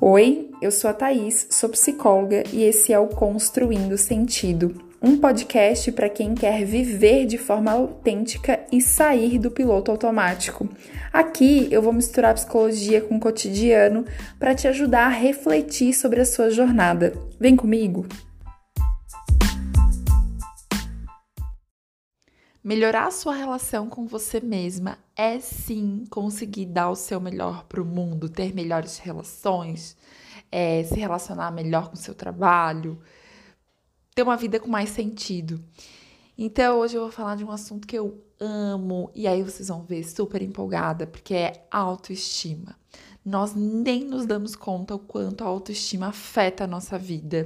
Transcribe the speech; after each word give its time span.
Oi, 0.00 0.50
eu 0.60 0.72
sou 0.72 0.90
a 0.90 0.92
Thaís, 0.92 1.46
sou 1.50 1.68
psicóloga 1.68 2.42
e 2.52 2.64
esse 2.64 2.92
é 2.92 2.98
o 2.98 3.06
Construindo 3.06 3.96
Sentido, 3.96 4.74
um 5.00 5.16
podcast 5.16 5.90
para 5.92 6.08
quem 6.08 6.34
quer 6.34 6.64
viver 6.64 7.26
de 7.26 7.38
forma 7.38 7.70
autêntica 7.70 8.60
e 8.72 8.80
sair 8.80 9.38
do 9.38 9.52
piloto 9.52 9.92
automático. 9.92 10.68
Aqui 11.12 11.68
eu 11.70 11.80
vou 11.80 11.92
misturar 11.92 12.34
psicologia 12.34 13.00
com 13.00 13.16
o 13.16 13.20
cotidiano 13.20 14.04
para 14.38 14.54
te 14.54 14.66
ajudar 14.66 15.06
a 15.06 15.10
refletir 15.10 15.94
sobre 15.94 16.20
a 16.20 16.26
sua 16.26 16.50
jornada. 16.50 17.12
Vem 17.38 17.54
comigo! 17.54 18.04
Melhorar 22.64 23.08
a 23.08 23.10
sua 23.10 23.34
relação 23.34 23.90
com 23.90 24.06
você 24.06 24.40
mesma 24.40 24.96
é 25.14 25.38
sim 25.38 26.06
conseguir 26.08 26.64
dar 26.64 26.88
o 26.88 26.96
seu 26.96 27.20
melhor 27.20 27.64
para 27.64 27.82
o 27.82 27.84
mundo, 27.84 28.26
ter 28.26 28.54
melhores 28.54 28.96
relações, 28.96 29.94
é, 30.50 30.82
se 30.82 30.94
relacionar 30.94 31.50
melhor 31.50 31.90
com 31.90 31.94
o 31.94 31.98
seu 31.98 32.14
trabalho, 32.14 32.98
ter 34.14 34.22
uma 34.22 34.34
vida 34.38 34.58
com 34.58 34.70
mais 34.70 34.88
sentido. 34.88 35.62
Então, 36.38 36.78
hoje 36.78 36.96
eu 36.96 37.02
vou 37.02 37.10
falar 37.10 37.36
de 37.36 37.44
um 37.44 37.50
assunto 37.50 37.86
que 37.86 37.98
eu 37.98 38.24
amo 38.40 39.10
e 39.14 39.28
aí 39.28 39.42
vocês 39.42 39.68
vão 39.68 39.82
ver 39.82 40.02
super 40.02 40.40
empolgada, 40.40 41.06
porque 41.06 41.34
é 41.34 41.66
autoestima. 41.70 42.74
Nós 43.22 43.54
nem 43.54 44.06
nos 44.06 44.24
damos 44.24 44.56
conta 44.56 44.94
o 44.94 44.98
quanto 44.98 45.44
a 45.44 45.46
autoestima 45.46 46.06
afeta 46.06 46.64
a 46.64 46.66
nossa 46.66 46.98
vida. 46.98 47.44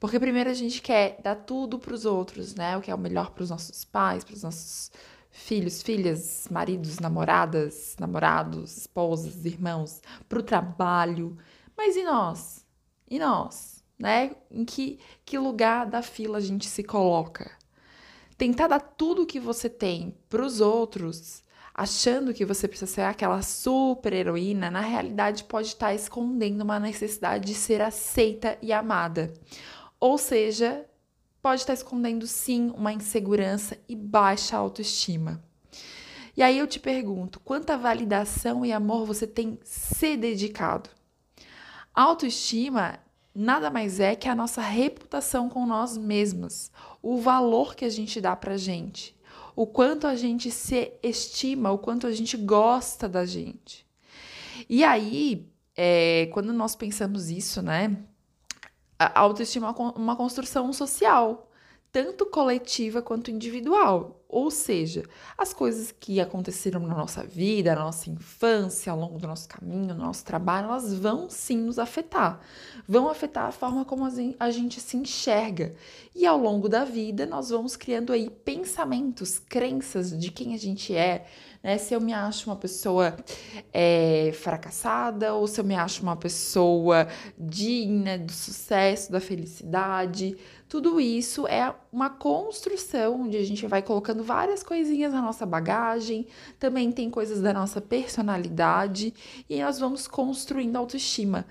Porque 0.00 0.18
primeiro 0.18 0.48
a 0.48 0.54
gente 0.54 0.80
quer 0.80 1.20
dar 1.22 1.36
tudo 1.36 1.78
para 1.78 1.92
os 1.92 2.06
outros, 2.06 2.54
né? 2.54 2.74
O 2.74 2.80
que 2.80 2.90
é 2.90 2.94
o 2.94 2.98
melhor 2.98 3.30
para 3.32 3.42
os 3.42 3.50
nossos 3.50 3.84
pais, 3.84 4.24
para 4.24 4.34
os 4.34 4.42
nossos 4.42 4.90
filhos, 5.30 5.82
filhas, 5.82 6.48
maridos, 6.50 6.98
namoradas, 6.98 7.96
namorados, 8.00 8.78
esposas, 8.78 9.44
irmãos, 9.44 10.00
para 10.26 10.38
o 10.38 10.42
trabalho. 10.42 11.36
Mas 11.76 11.96
e 11.96 12.02
nós? 12.02 12.66
E 13.10 13.18
nós? 13.18 13.84
Né? 13.98 14.34
Em 14.50 14.64
que, 14.64 14.98
que 15.22 15.38
lugar 15.38 15.84
da 15.84 16.00
fila 16.00 16.38
a 16.38 16.40
gente 16.40 16.66
se 16.66 16.82
coloca? 16.82 17.50
Tentar 18.38 18.68
dar 18.68 18.80
tudo 18.80 19.22
o 19.22 19.26
que 19.26 19.38
você 19.38 19.68
tem 19.68 20.16
para 20.30 20.42
os 20.42 20.62
outros, 20.62 21.44
achando 21.74 22.32
que 22.32 22.46
você 22.46 22.66
precisa 22.66 22.90
ser 22.90 23.02
aquela 23.02 23.42
super 23.42 24.14
heroína, 24.14 24.70
na 24.70 24.80
realidade 24.80 25.44
pode 25.44 25.68
estar 25.68 25.94
escondendo 25.94 26.62
uma 26.62 26.80
necessidade 26.80 27.44
de 27.44 27.54
ser 27.54 27.82
aceita 27.82 28.56
e 28.62 28.72
amada. 28.72 29.30
Ou 30.00 30.16
seja, 30.16 30.86
pode 31.42 31.60
estar 31.60 31.74
escondendo 31.74 32.26
sim 32.26 32.72
uma 32.74 32.92
insegurança 32.92 33.78
e 33.88 33.94
baixa 33.94 34.56
autoestima. 34.56 35.44
E 36.36 36.42
aí 36.42 36.58
eu 36.58 36.66
te 36.66 36.80
pergunto, 36.80 37.38
quanta 37.40 37.76
validação 37.76 38.64
e 38.64 38.72
amor 38.72 39.04
você 39.04 39.26
tem 39.26 39.58
se 39.62 40.16
dedicado? 40.16 40.88
autoestima 41.94 42.98
nada 43.34 43.70
mais 43.70 44.00
é 44.00 44.14
que 44.14 44.28
a 44.28 44.34
nossa 44.34 44.60
reputação 44.60 45.48
com 45.48 45.66
nós 45.66 45.96
mesmas, 45.96 46.70
o 47.02 47.18
valor 47.18 47.74
que 47.74 47.84
a 47.84 47.88
gente 47.88 48.20
dá 48.20 48.34
pra 48.34 48.56
gente, 48.56 49.16
o 49.54 49.66
quanto 49.66 50.06
a 50.06 50.14
gente 50.14 50.50
se 50.50 50.92
estima, 51.02 51.70
o 51.70 51.78
quanto 51.78 52.06
a 52.06 52.12
gente 52.12 52.36
gosta 52.36 53.08
da 53.08 53.24
gente. 53.24 53.86
E 54.68 54.84
aí, 54.84 55.48
é, 55.76 56.28
quando 56.32 56.52
nós 56.52 56.74
pensamos 56.74 57.30
isso, 57.30 57.62
né? 57.62 57.96
A 59.00 59.20
autoestima 59.20 59.68
é 59.68 59.98
uma 59.98 60.14
construção 60.14 60.70
social, 60.74 61.50
tanto 61.90 62.26
coletiva 62.26 63.00
quanto 63.00 63.30
individual. 63.30 64.19
Ou 64.32 64.48
seja, 64.48 65.02
as 65.36 65.52
coisas 65.52 65.92
que 65.92 66.20
aconteceram 66.20 66.78
na 66.80 66.94
nossa 66.94 67.24
vida, 67.24 67.74
na 67.74 67.82
nossa 67.82 68.08
infância, 68.08 68.92
ao 68.92 68.98
longo 68.98 69.18
do 69.18 69.26
nosso 69.26 69.48
caminho, 69.48 69.92
no 69.92 70.04
nosso 70.04 70.24
trabalho, 70.24 70.68
elas 70.68 70.94
vão 70.94 71.28
sim 71.28 71.56
nos 71.56 71.80
afetar. 71.80 72.40
Vão 72.86 73.10
afetar 73.10 73.46
a 73.46 73.52
forma 73.52 73.84
como 73.84 74.08
a 74.38 74.50
gente 74.50 74.80
se 74.80 74.96
enxerga. 74.96 75.74
E 76.14 76.24
ao 76.24 76.38
longo 76.38 76.68
da 76.68 76.84
vida, 76.84 77.26
nós 77.26 77.50
vamos 77.50 77.74
criando 77.74 78.12
aí 78.12 78.30
pensamentos, 78.30 79.40
crenças 79.40 80.16
de 80.16 80.30
quem 80.30 80.54
a 80.54 80.58
gente 80.58 80.94
é, 80.94 81.26
né? 81.62 81.76
Se 81.76 81.94
eu 81.94 82.00
me 82.00 82.12
acho 82.12 82.48
uma 82.48 82.56
pessoa 82.56 83.16
é, 83.72 84.30
fracassada 84.34 85.34
ou 85.34 85.46
se 85.46 85.60
eu 85.60 85.64
me 85.64 85.74
acho 85.74 86.02
uma 86.02 86.16
pessoa 86.16 87.06
digna 87.38 88.18
do 88.18 88.32
sucesso, 88.32 89.12
da 89.12 89.20
felicidade. 89.20 90.36
Tudo 90.68 91.00
isso 91.00 91.46
é 91.46 91.74
uma 91.92 92.08
construção 92.08 93.22
onde 93.22 93.36
a 93.36 93.44
gente 93.44 93.66
vai 93.66 93.82
colocando 93.82 94.19
várias 94.22 94.62
coisinhas 94.62 95.12
na 95.12 95.20
nossa 95.20 95.44
bagagem, 95.44 96.26
também 96.58 96.90
tem 96.92 97.10
coisas 97.10 97.40
da 97.40 97.52
nossa 97.52 97.80
personalidade 97.80 99.14
e 99.48 99.62
nós 99.62 99.78
vamos 99.78 100.06
construindo 100.06 100.76
autoestima. 100.76 101.46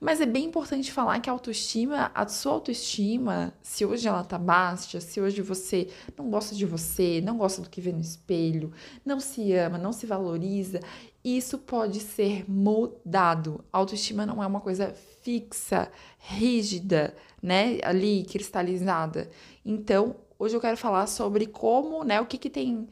Mas 0.00 0.20
é 0.20 0.26
bem 0.26 0.44
importante 0.44 0.92
falar 0.92 1.20
que 1.20 1.30
a 1.30 1.32
autoestima, 1.32 2.10
a 2.14 2.26
sua 2.28 2.52
autoestima, 2.52 3.54
se 3.62 3.86
hoje 3.86 4.06
ela 4.06 4.22
tá 4.22 4.36
baixa, 4.36 5.00
se 5.00 5.20
hoje 5.20 5.40
você 5.40 5.88
não 6.16 6.28
gosta 6.30 6.54
de 6.54 6.66
você, 6.66 7.20
não 7.24 7.38
gosta 7.38 7.62
do 7.62 7.70
que 7.70 7.80
vê 7.80 7.92
no 7.92 8.00
espelho, 8.00 8.72
não 9.04 9.18
se 9.18 9.52
ama, 9.54 9.78
não 9.78 9.92
se 9.92 10.04
valoriza, 10.04 10.80
isso 11.24 11.56
pode 11.56 12.00
ser 12.00 12.44
mudado. 12.46 13.64
A 13.72 13.78
autoestima 13.78 14.26
não 14.26 14.42
é 14.42 14.46
uma 14.46 14.60
coisa 14.60 14.94
fixa, 15.22 15.90
rígida, 16.18 17.16
né, 17.42 17.78
ali 17.82 18.24
cristalizada. 18.24 19.30
Então, 19.64 20.16
hoje 20.38 20.56
eu 20.56 20.60
quero 20.60 20.76
falar 20.76 21.06
sobre 21.06 21.46
como, 21.46 22.04
né, 22.04 22.20
o 22.20 22.26
que 22.26 22.38
que 22.38 22.50
tem 22.50 22.88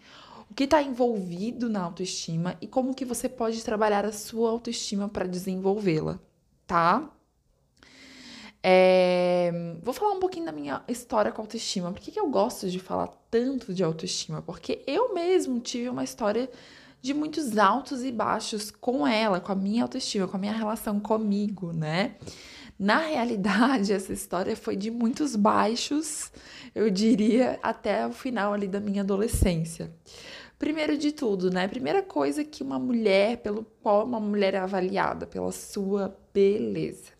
o 0.50 0.54
que 0.54 0.64
está 0.64 0.82
envolvido 0.82 1.70
na 1.70 1.80
autoestima 1.80 2.58
e 2.60 2.66
como 2.66 2.94
que 2.94 3.06
você 3.06 3.26
pode 3.26 3.64
trabalhar 3.64 4.04
a 4.04 4.12
sua 4.12 4.50
autoestima 4.50 5.08
para 5.08 5.26
desenvolvê-la, 5.26 6.20
tá? 6.66 7.10
É, 8.62 9.50
vou 9.82 9.94
falar 9.94 10.12
um 10.12 10.20
pouquinho 10.20 10.44
da 10.44 10.52
minha 10.52 10.84
história 10.86 11.32
com 11.32 11.40
autoestima. 11.40 11.90
Por 11.90 12.00
que, 12.00 12.12
que 12.12 12.20
eu 12.20 12.28
gosto 12.28 12.68
de 12.68 12.78
falar 12.78 13.08
tanto 13.30 13.72
de 13.72 13.82
autoestima? 13.82 14.42
Porque 14.42 14.82
eu 14.86 15.14
mesmo 15.14 15.58
tive 15.58 15.88
uma 15.88 16.04
história 16.04 16.50
de 17.00 17.12
muitos 17.12 17.58
altos 17.58 18.04
e 18.04 18.12
baixos 18.12 18.70
com 18.70 19.06
ela, 19.06 19.40
com 19.40 19.50
a 19.50 19.56
minha 19.56 19.82
autoestima, 19.82 20.28
com 20.28 20.36
a 20.36 20.40
minha 20.40 20.52
relação 20.52 21.00
comigo, 21.00 21.72
né? 21.72 22.14
Na 22.82 22.98
realidade, 22.98 23.92
essa 23.94 24.12
história 24.12 24.56
foi 24.56 24.74
de 24.74 24.90
muitos 24.90 25.36
baixos, 25.36 26.32
eu 26.74 26.90
diria, 26.90 27.60
até 27.62 28.04
o 28.04 28.12
final 28.12 28.52
ali 28.52 28.66
da 28.66 28.80
minha 28.80 29.02
adolescência. 29.02 29.88
Primeiro 30.58 30.98
de 30.98 31.12
tudo, 31.12 31.48
né? 31.48 31.68
Primeira 31.68 32.02
coisa 32.02 32.42
que 32.42 32.60
uma 32.60 32.80
mulher, 32.80 33.36
pelo 33.36 33.64
qual 33.80 34.04
uma 34.04 34.18
mulher 34.18 34.54
é 34.54 34.58
avaliada, 34.58 35.28
pela 35.28 35.52
sua 35.52 36.18
beleza. 36.34 37.12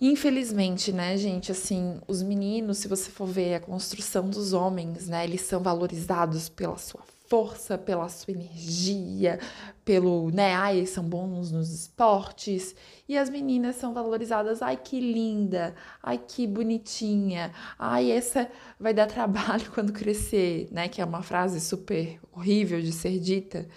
Infelizmente, 0.00 0.90
né, 0.90 1.14
gente, 1.18 1.52
assim, 1.52 2.00
os 2.08 2.22
meninos, 2.22 2.78
se 2.78 2.88
você 2.88 3.10
for 3.10 3.26
ver 3.26 3.56
a 3.56 3.60
construção 3.60 4.30
dos 4.30 4.54
homens, 4.54 5.06
né, 5.08 5.24
eles 5.24 5.42
são 5.42 5.60
valorizados 5.60 6.48
pela 6.48 6.78
sua 6.78 7.02
força, 7.28 7.76
pela 7.76 8.08
sua 8.08 8.32
energia, 8.32 9.38
pelo, 9.84 10.30
né, 10.30 10.54
ai, 10.54 10.78
eles 10.78 10.90
são 10.90 11.04
bons 11.04 11.52
nos 11.52 11.70
esportes. 11.70 12.74
E 13.06 13.16
as 13.16 13.28
meninas 13.28 13.76
são 13.76 13.92
valorizadas, 13.92 14.62
ai, 14.62 14.76
que 14.76 14.98
linda, 14.98 15.74
ai, 16.02 16.18
que 16.18 16.46
bonitinha, 16.46 17.52
ai, 17.78 18.10
essa 18.10 18.50
vai 18.80 18.94
dar 18.94 19.06
trabalho 19.06 19.70
quando 19.72 19.92
crescer, 19.92 20.68
né, 20.72 20.88
que 20.88 21.00
é 21.00 21.04
uma 21.04 21.22
frase 21.22 21.60
super 21.60 22.18
horrível 22.32 22.80
de 22.80 22.92
ser 22.92 23.18
dita. 23.18 23.68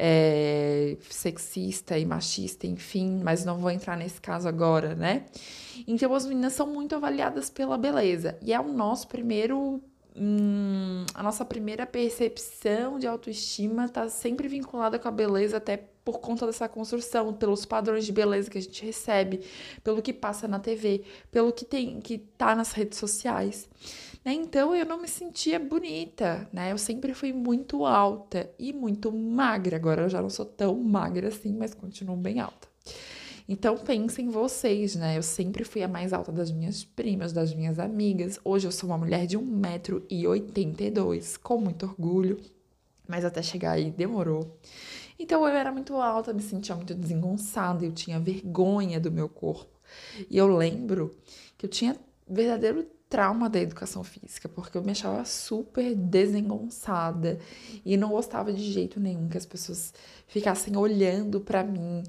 É, 0.00 0.96
sexista 1.10 1.98
e 1.98 2.06
machista, 2.06 2.68
enfim, 2.68 3.20
mas 3.20 3.44
não 3.44 3.58
vou 3.58 3.68
entrar 3.68 3.96
nesse 3.96 4.20
caso 4.20 4.46
agora, 4.46 4.94
né? 4.94 5.24
Então 5.88 6.14
as 6.14 6.24
meninas 6.24 6.52
são 6.52 6.68
muito 6.68 6.94
avaliadas 6.94 7.50
pela 7.50 7.76
beleza 7.76 8.38
e 8.40 8.52
é 8.52 8.60
o 8.60 8.72
nosso 8.72 9.08
primeiro 9.08 9.82
hum, 10.16 11.04
a 11.14 11.22
nossa 11.22 11.44
primeira 11.44 11.86
percepção 11.86 12.98
de 12.98 13.06
autoestima 13.06 13.86
está 13.86 14.08
sempre 14.08 14.48
vinculada 14.48 14.98
com 14.98 15.08
a 15.08 15.10
beleza, 15.10 15.56
até 15.56 15.76
por 16.04 16.20
conta 16.20 16.46
dessa 16.46 16.68
construção, 16.68 17.34
pelos 17.34 17.66
padrões 17.66 18.06
de 18.06 18.12
beleza 18.12 18.50
que 18.50 18.56
a 18.56 18.62
gente 18.62 18.84
recebe, 18.84 19.40
pelo 19.84 20.00
que 20.00 20.12
passa 20.12 20.48
na 20.48 20.58
TV, 20.58 21.02
pelo 21.30 21.52
que 21.52 21.64
tem 21.64 22.00
que 22.00 22.18
tá 22.18 22.54
nas 22.54 22.72
redes 22.72 22.98
sociais. 22.98 23.68
Né? 24.24 24.32
Então 24.32 24.74
eu 24.74 24.86
não 24.86 25.00
me 25.00 25.08
sentia 25.08 25.58
bonita, 25.58 26.48
né? 26.52 26.72
Eu 26.72 26.78
sempre 26.78 27.12
fui 27.14 27.32
muito 27.32 27.84
alta 27.84 28.50
e 28.58 28.72
muito 28.72 29.12
magra. 29.12 29.76
Agora 29.76 30.02
eu 30.02 30.08
já 30.08 30.22
não 30.22 30.30
sou 30.30 30.46
tão 30.46 30.74
magra 30.76 31.28
assim, 31.28 31.52
mas 31.52 31.74
continuo 31.74 32.16
bem 32.16 32.40
alta. 32.40 32.68
Então 33.48 33.76
pensem 33.78 34.28
vocês, 34.28 34.94
né? 34.94 35.16
Eu 35.16 35.22
sempre 35.22 35.64
fui 35.64 35.82
a 35.82 35.88
mais 35.88 36.12
alta 36.12 36.30
das 36.30 36.50
minhas 36.50 36.84
primas, 36.84 37.32
das 37.32 37.54
minhas 37.54 37.78
amigas. 37.78 38.38
Hoje 38.44 38.66
eu 38.66 38.72
sou 38.72 38.90
uma 38.90 38.98
mulher 38.98 39.26
de 39.26 39.38
1,82m, 39.38 41.38
com 41.38 41.58
muito 41.58 41.86
orgulho, 41.86 42.38
mas 43.08 43.24
até 43.24 43.40
chegar 43.40 43.70
aí 43.72 43.90
demorou. 43.90 44.54
Então 45.18 45.48
eu 45.48 45.56
era 45.56 45.72
muito 45.72 45.96
alta, 45.96 46.34
me 46.34 46.42
sentia 46.42 46.76
muito 46.76 46.94
desengonçada, 46.94 47.86
eu 47.86 47.92
tinha 47.92 48.20
vergonha 48.20 49.00
do 49.00 49.10
meu 49.10 49.30
corpo. 49.30 49.80
E 50.28 50.36
eu 50.36 50.54
lembro 50.54 51.16
que 51.56 51.64
eu 51.64 51.70
tinha 51.70 51.96
verdadeiro 52.28 52.86
trauma 53.08 53.48
da 53.48 53.58
educação 53.58 54.04
física, 54.04 54.46
porque 54.46 54.76
eu 54.76 54.82
me 54.82 54.90
achava 54.90 55.24
super 55.24 55.94
desengonçada 55.94 57.38
e 57.82 57.96
não 57.96 58.10
gostava 58.10 58.52
de 58.52 58.70
jeito 58.70 59.00
nenhum 59.00 59.26
que 59.26 59.38
as 59.38 59.46
pessoas 59.46 59.94
ficassem 60.26 60.76
olhando 60.76 61.40
para 61.40 61.64
mim 61.64 62.02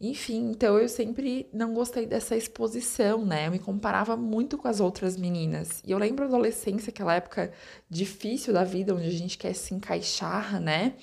Enfim, 0.00 0.52
então 0.52 0.78
eu 0.78 0.88
sempre 0.88 1.48
não 1.52 1.74
gostei 1.74 2.06
dessa 2.06 2.36
exposição, 2.36 3.24
né? 3.24 3.48
Eu 3.48 3.50
me 3.50 3.58
comparava 3.58 4.16
muito 4.16 4.56
com 4.56 4.68
as 4.68 4.78
outras 4.78 5.16
meninas. 5.16 5.82
E 5.84 5.90
eu 5.90 5.98
lembro 5.98 6.28
da 6.28 6.36
adolescência, 6.36 6.90
aquela 6.90 7.14
época 7.14 7.52
difícil 7.90 8.52
da 8.52 8.62
vida, 8.62 8.94
onde 8.94 9.08
a 9.08 9.10
gente 9.10 9.36
quer 9.36 9.54
se 9.54 9.74
encaixar, 9.74 10.60
né? 10.60 10.94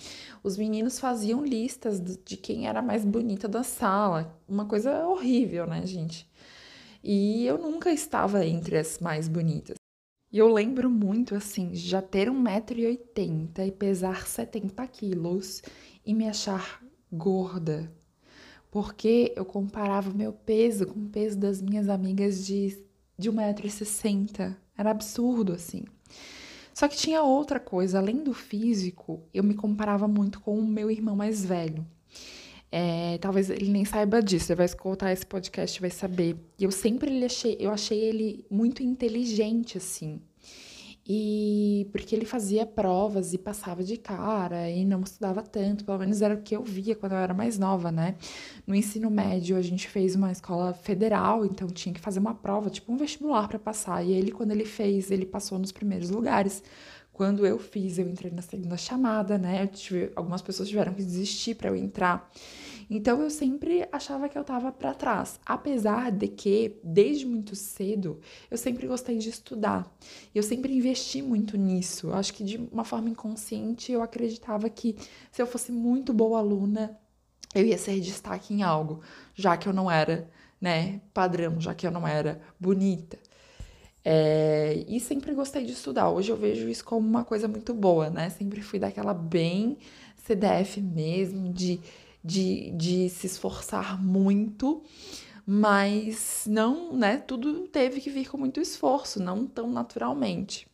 Os 0.42 0.57
meninos 0.57 0.97
faziam 0.97 1.44
listas 1.44 2.00
de 2.00 2.38
quem 2.38 2.68
era 2.68 2.81
mais 2.81 3.03
bonita 3.03 3.50
da 3.50 3.63
sala. 3.63 4.39
Uma 4.47 4.65
coisa 4.65 5.06
horrível, 5.06 5.68
né, 5.68 5.86
gente? 5.86 6.25
E 7.03 7.45
eu 7.45 7.57
nunca 7.57 7.91
estava 7.91 8.45
entre 8.45 8.77
as 8.77 9.00
mais 9.00 9.27
bonitas. 9.27 9.75
E 10.31 10.38
eu 10.38 10.48
lembro 10.48 10.89
muito, 10.89 11.36
assim, 11.36 11.75
já 11.75 12.01
ter 12.01 12.30
1,80m 12.30 13.68
e 13.68 13.71
pesar 13.71 14.25
70 14.25 14.88
quilos 14.88 15.62
e 16.06 16.13
me 16.13 16.30
achar 16.30 16.81
gorda 17.12 17.91
porque 18.75 19.31
eu 19.38 19.45
comparava 19.45 20.10
o 20.10 20.13
meu 20.13 20.33
peso 20.33 20.86
com 20.86 21.00
o 21.00 21.07
peso 21.07 21.39
das 21.39 21.62
minhas 21.62 21.88
amigas 21.88 22.45
de, 22.45 22.77
de 23.18 23.31
1,60m. 23.31 24.54
Era 24.77 24.92
absurdo, 24.92 25.54
assim. 25.54 25.86
Só 26.74 26.86
que 26.89 26.98
tinha 26.98 27.24
outra 27.24 27.57
coisa, 27.57 28.00
além 28.00 28.22
do 28.22 28.33
físico, 28.33 29.24
eu 29.33 29.45
me 29.45 29.54
comparava 29.54 30.10
muito 30.10 30.42
com 30.42 30.60
o 30.60 30.68
meu 30.68 30.92
irmão 30.92 31.16
mais 31.16 31.45
velho. 31.45 31.88
É, 32.69 33.18
talvez 33.19 33.50
ele 33.50 33.69
nem 33.69 33.86
saiba 33.86 34.22
disso, 34.22 34.51
ele 34.51 34.57
vai 34.57 34.66
escutar 34.66 35.10
esse 35.13 35.25
podcast 35.25 35.77
e 35.77 35.80
vai 35.80 35.89
saber. 35.89 36.36
E 36.60 36.66
eu 36.66 36.72
sempre 36.72 37.24
achei, 37.24 37.56
eu 37.57 37.72
achei 37.72 37.98
ele 37.98 38.45
muito 38.51 38.83
inteligente, 38.83 39.77
assim. 39.77 40.19
E 41.07 41.87
porque 41.91 42.15
ele 42.15 42.25
fazia 42.25 42.65
provas 42.65 43.31
e 43.31 43.37
passava 43.37 43.83
de 43.83 43.95
cara 43.95 44.67
e 44.71 44.83
não 44.83 45.01
estudava 45.01 45.43
tanto, 45.43 45.85
pelo 45.85 45.99
menos 45.99 46.19
era 46.19 46.33
o 46.33 46.41
que 46.41 46.55
eu 46.55 46.63
via 46.63 46.95
quando 46.95 47.11
eu 47.11 47.19
era 47.19 47.33
mais 47.33 47.59
nova, 47.59 47.91
né? 47.91 48.15
No 48.65 48.73
ensino 48.73 49.11
médio, 49.11 49.55
a 49.55 49.61
gente 49.61 49.87
fez 49.87 50.15
uma 50.15 50.31
escola 50.31 50.73
federal, 50.73 51.45
então 51.45 51.67
tinha 51.67 51.93
que 51.93 52.01
fazer 52.01 52.19
uma 52.19 52.33
prova, 52.33 52.71
tipo 52.71 52.91
um 52.91 52.97
vestibular 52.97 53.47
para 53.47 53.59
passar. 53.59 54.03
E 54.03 54.13
ele, 54.13 54.31
quando 54.31 54.51
ele 54.51 54.65
fez, 54.65 55.11
ele 55.11 55.27
passou 55.27 55.59
nos 55.59 55.71
primeiros 55.71 56.09
lugares. 56.09 56.63
Quando 57.13 57.45
eu 57.45 57.59
fiz, 57.59 57.99
eu 57.99 58.09
entrei 58.09 58.31
na 58.31 58.41
segunda 58.41 58.75
chamada, 58.75 59.37
né? 59.37 59.67
Tive, 59.67 60.11
algumas 60.15 60.41
pessoas 60.41 60.67
tiveram 60.67 60.93
que 60.93 61.03
desistir 61.03 61.55
para 61.55 61.69
eu 61.69 61.75
entrar. 61.75 62.29
Então 62.89 63.21
eu 63.21 63.29
sempre 63.29 63.87
achava 63.91 64.29
que 64.29 64.37
eu 64.37 64.41
estava 64.41 64.71
para 64.71 64.93
trás, 64.93 65.39
apesar 65.45 66.11
de 66.11 66.27
que 66.27 66.79
desde 66.83 67.25
muito 67.25 67.55
cedo 67.55 68.19
eu 68.49 68.57
sempre 68.57 68.87
gostei 68.87 69.17
de 69.17 69.29
estudar. 69.29 69.91
Eu 70.33 70.43
sempre 70.43 70.75
investi 70.75 71.21
muito 71.21 71.57
nisso. 71.57 72.11
acho 72.13 72.33
que 72.33 72.43
de 72.43 72.57
uma 72.71 72.83
forma 72.83 73.09
inconsciente 73.09 73.91
eu 73.91 74.01
acreditava 74.01 74.69
que 74.69 74.95
se 75.31 75.41
eu 75.41 75.47
fosse 75.47 75.71
muito 75.71 76.13
boa 76.13 76.39
aluna, 76.39 76.99
eu 77.53 77.65
ia 77.65 77.77
ser 77.77 77.99
destaque 77.99 78.53
em 78.53 78.63
algo, 78.63 79.01
já 79.33 79.57
que 79.57 79.67
eu 79.67 79.73
não 79.73 79.89
era, 79.89 80.29
né, 80.59 81.01
padrão, 81.13 81.59
já 81.59 81.73
que 81.73 81.88
eu 81.88 81.91
não 81.91 82.07
era 82.07 82.41
bonita. 82.59 83.17
É, 84.07 84.85
e 84.88 84.99
sempre 84.99 85.33
gostei 85.33 85.65
de 85.65 85.71
estudar. 85.71 86.09
Hoje 86.09 86.31
eu 86.31 86.38
vejo 86.38 86.69
isso 86.69 86.85
como 86.85 87.07
uma 87.07 87.25
coisa 87.25 87.47
muito 87.47 87.73
boa, 87.73 88.07
né? 88.07 88.29
Sempre 88.29 88.61
fui 88.61 88.77
daquela 88.77 89.15
bem 89.15 89.79
CDF 90.17 90.79
mesmo, 90.79 91.51
de 91.51 91.79
de, 92.25 92.72
de 92.72 93.10
se 93.10 93.27
esforçar 93.27 94.01
muito, 94.01 94.81
mas 95.45 96.44
não, 96.48 96.92
né? 96.98 97.18
Tudo 97.18 97.68
teve 97.68 98.01
que 98.01 98.10
vir 98.10 98.27
com 98.27 98.38
muito 98.38 98.60
esforço, 98.60 99.22
não 99.22 99.45
tão 99.45 99.69
naturalmente. 99.69 100.68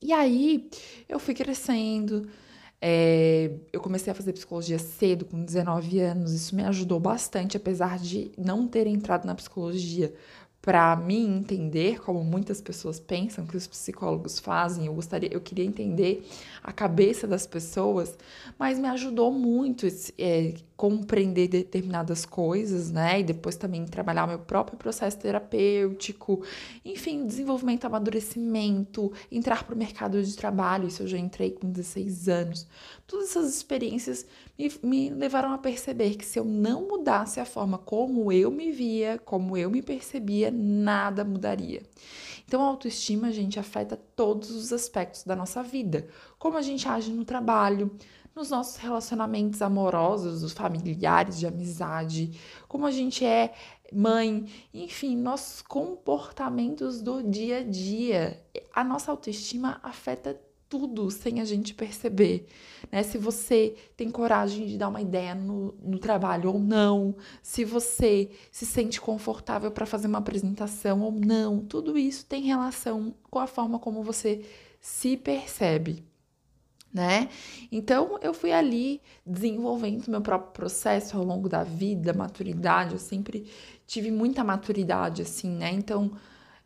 E 0.00 0.12
aí 0.12 0.70
eu 1.06 1.18
fui 1.18 1.34
crescendo, 1.34 2.28
é, 2.80 3.50
eu 3.72 3.80
comecei 3.80 4.10
a 4.10 4.14
fazer 4.14 4.32
psicologia 4.32 4.78
cedo, 4.78 5.26
com 5.26 5.44
19 5.44 6.00
anos, 6.00 6.32
isso 6.32 6.56
me 6.56 6.64
ajudou 6.64 6.98
bastante, 6.98 7.56
apesar 7.58 7.98
de 7.98 8.32
não 8.38 8.66
ter 8.66 8.86
entrado 8.86 9.26
na 9.26 9.34
psicologia 9.34 10.14
para 10.64 10.96
me 10.96 11.18
entender, 11.18 12.00
como 12.00 12.24
muitas 12.24 12.58
pessoas 12.58 12.98
pensam 12.98 13.44
que 13.44 13.54
os 13.54 13.66
psicólogos 13.66 14.38
fazem, 14.38 14.86
eu 14.86 14.94
gostaria, 14.94 15.28
eu 15.30 15.40
queria 15.40 15.64
entender 15.64 16.26
a 16.62 16.72
cabeça 16.72 17.26
das 17.26 17.46
pessoas, 17.46 18.16
mas 18.58 18.78
me 18.78 18.88
ajudou 18.88 19.30
muito 19.30 19.86
é, 20.16 20.54
compreender 20.84 21.48
determinadas 21.48 22.26
coisas, 22.26 22.90
né? 22.90 23.20
E 23.20 23.22
depois 23.22 23.56
também 23.56 23.86
trabalhar 23.86 24.24
o 24.24 24.28
meu 24.28 24.38
próprio 24.38 24.76
processo 24.76 25.18
terapêutico, 25.18 26.42
enfim, 26.84 27.26
desenvolvimento, 27.26 27.86
amadurecimento, 27.86 29.10
entrar 29.32 29.64
para 29.64 29.74
o 29.74 29.78
mercado 29.78 30.22
de 30.22 30.36
trabalho, 30.36 30.86
isso 30.86 31.02
eu 31.02 31.06
já 31.06 31.16
entrei 31.16 31.52
com 31.52 31.70
16 31.70 32.28
anos. 32.28 32.66
Todas 33.06 33.30
essas 33.30 33.56
experiências 33.56 34.26
me, 34.58 34.70
me 34.82 35.08
levaram 35.08 35.54
a 35.54 35.58
perceber 35.58 36.16
que 36.16 36.24
se 36.26 36.38
eu 36.38 36.44
não 36.44 36.86
mudasse 36.86 37.40
a 37.40 37.46
forma 37.46 37.78
como 37.78 38.30
eu 38.30 38.50
me 38.50 38.70
via, 38.70 39.18
como 39.24 39.56
eu 39.56 39.70
me 39.70 39.80
percebia, 39.80 40.50
nada 40.50 41.24
mudaria. 41.24 41.80
Então, 42.46 42.62
a 42.62 42.66
autoestima, 42.66 43.32
gente, 43.32 43.58
afeta 43.58 43.96
todos 43.96 44.50
os 44.50 44.70
aspectos 44.70 45.24
da 45.24 45.34
nossa 45.34 45.62
vida. 45.62 46.06
Como 46.38 46.58
a 46.58 46.62
gente 46.62 46.86
age 46.86 47.10
no 47.10 47.24
trabalho, 47.24 47.90
nos 48.34 48.50
nossos 48.50 48.76
relacionamentos 48.76 49.62
amorosos, 49.62 50.42
os 50.42 50.52
familiares, 50.52 51.38
de 51.38 51.46
amizade, 51.46 52.38
como 52.66 52.86
a 52.86 52.90
gente 52.90 53.24
é 53.24 53.54
mãe, 53.92 54.46
enfim, 54.72 55.16
nossos 55.16 55.62
comportamentos 55.62 57.00
do 57.00 57.22
dia 57.22 57.58
a 57.58 57.62
dia. 57.62 58.42
A 58.74 58.82
nossa 58.82 59.10
autoestima 59.10 59.78
afeta 59.82 60.40
tudo 60.68 61.08
sem 61.10 61.40
a 61.40 61.44
gente 61.44 61.72
perceber, 61.72 62.46
né? 62.90 63.04
Se 63.04 63.16
você 63.16 63.76
tem 63.96 64.10
coragem 64.10 64.66
de 64.66 64.76
dar 64.76 64.88
uma 64.88 65.00
ideia 65.00 65.32
no, 65.32 65.72
no 65.80 66.00
trabalho 66.00 66.52
ou 66.52 66.58
não, 66.58 67.14
se 67.40 67.64
você 67.64 68.30
se 68.50 68.66
sente 68.66 69.00
confortável 69.00 69.70
para 69.70 69.86
fazer 69.86 70.08
uma 70.08 70.18
apresentação 70.18 71.02
ou 71.02 71.12
não, 71.12 71.60
tudo 71.60 71.96
isso 71.96 72.26
tem 72.26 72.42
relação 72.42 73.14
com 73.30 73.38
a 73.38 73.46
forma 73.46 73.78
como 73.78 74.02
você 74.02 74.44
se 74.80 75.16
percebe 75.16 76.02
né? 76.94 77.28
Então 77.72 78.16
eu 78.22 78.32
fui 78.32 78.52
ali 78.52 79.02
desenvolvendo 79.26 80.08
meu 80.08 80.20
próprio 80.20 80.52
processo 80.52 81.16
ao 81.16 81.24
longo 81.24 81.48
da 81.48 81.64
vida, 81.64 82.12
maturidade, 82.14 82.92
eu 82.92 83.00
sempre 83.00 83.50
tive 83.84 84.12
muita 84.12 84.44
maturidade, 84.44 85.20
assim, 85.20 85.50
né? 85.50 85.72
Então 85.72 86.12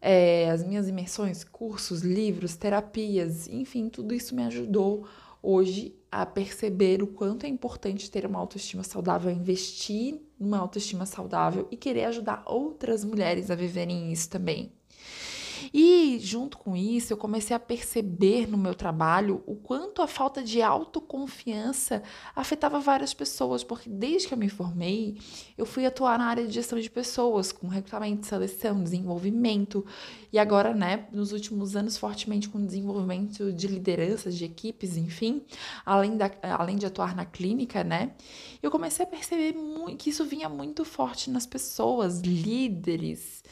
é, 0.02 0.50
as 0.50 0.62
minhas 0.62 0.86
imersões, 0.86 1.42
cursos, 1.44 2.02
livros, 2.02 2.56
terapias, 2.56 3.48
enfim, 3.48 3.88
tudo 3.88 4.14
isso 4.14 4.34
me 4.34 4.44
ajudou 4.44 5.08
hoje 5.42 5.94
a 6.10 6.26
perceber 6.26 7.02
o 7.02 7.06
quanto 7.06 7.46
é 7.46 7.48
importante 7.48 8.10
ter 8.10 8.26
uma 8.26 8.38
autoestima 8.38 8.82
saudável, 8.82 9.30
investir 9.30 10.20
numa 10.38 10.58
autoestima 10.58 11.06
saudável 11.06 11.66
e 11.70 11.76
querer 11.76 12.04
ajudar 12.04 12.42
outras 12.47 13.04
mulheres 13.04 13.50
a 13.50 13.54
viverem 13.54 14.12
isso 14.12 14.28
também. 14.28 14.77
E 15.72 16.18
junto 16.20 16.58
com 16.58 16.76
isso, 16.76 17.12
eu 17.12 17.16
comecei 17.16 17.54
a 17.54 17.60
perceber 17.60 18.48
no 18.48 18.56
meu 18.56 18.75
trabalho 18.75 19.42
o 19.46 19.54
quanto 19.54 20.02
a 20.02 20.06
falta 20.06 20.42
de 20.42 20.62
autoconfiança 20.62 22.02
afetava 22.34 22.80
várias 22.80 23.12
pessoas, 23.12 23.62
porque 23.62 23.88
desde 23.88 24.28
que 24.28 24.34
eu 24.34 24.38
me 24.38 24.48
formei, 24.48 25.18
eu 25.56 25.66
fui 25.66 25.84
atuar 25.84 26.18
na 26.18 26.26
área 26.26 26.46
de 26.46 26.52
gestão 26.52 26.78
de 26.78 26.90
pessoas, 26.90 27.52
com 27.52 27.68
recrutamento, 27.68 28.26
seleção, 28.26 28.82
desenvolvimento, 28.82 29.84
e 30.32 30.38
agora, 30.38 30.75
né, 30.75 31.06
nos 31.12 31.32
últimos 31.32 31.75
anos, 31.75 31.96
fortemente 31.96 32.48
com 32.48 32.64
desenvolvimento 32.64 33.52
de 33.52 33.66
lideranças, 33.66 34.37
de 34.37 34.44
equipes, 34.44 34.96
enfim, 34.96 35.42
além, 35.84 36.16
da, 36.16 36.30
além 36.42 36.76
de 36.76 36.87
atuar 36.87 37.14
na 37.16 37.25
clínica, 37.25 37.82
né, 37.82 38.12
eu 38.62 38.70
comecei 38.70 39.04
a 39.04 39.08
perceber 39.08 39.54
que 39.98 40.10
isso 40.10 40.25
vinha 40.25 40.48
muito 40.48 40.84
forte 40.84 41.30
nas 41.30 41.46
pessoas, 41.46 42.20
líderes 42.20 43.42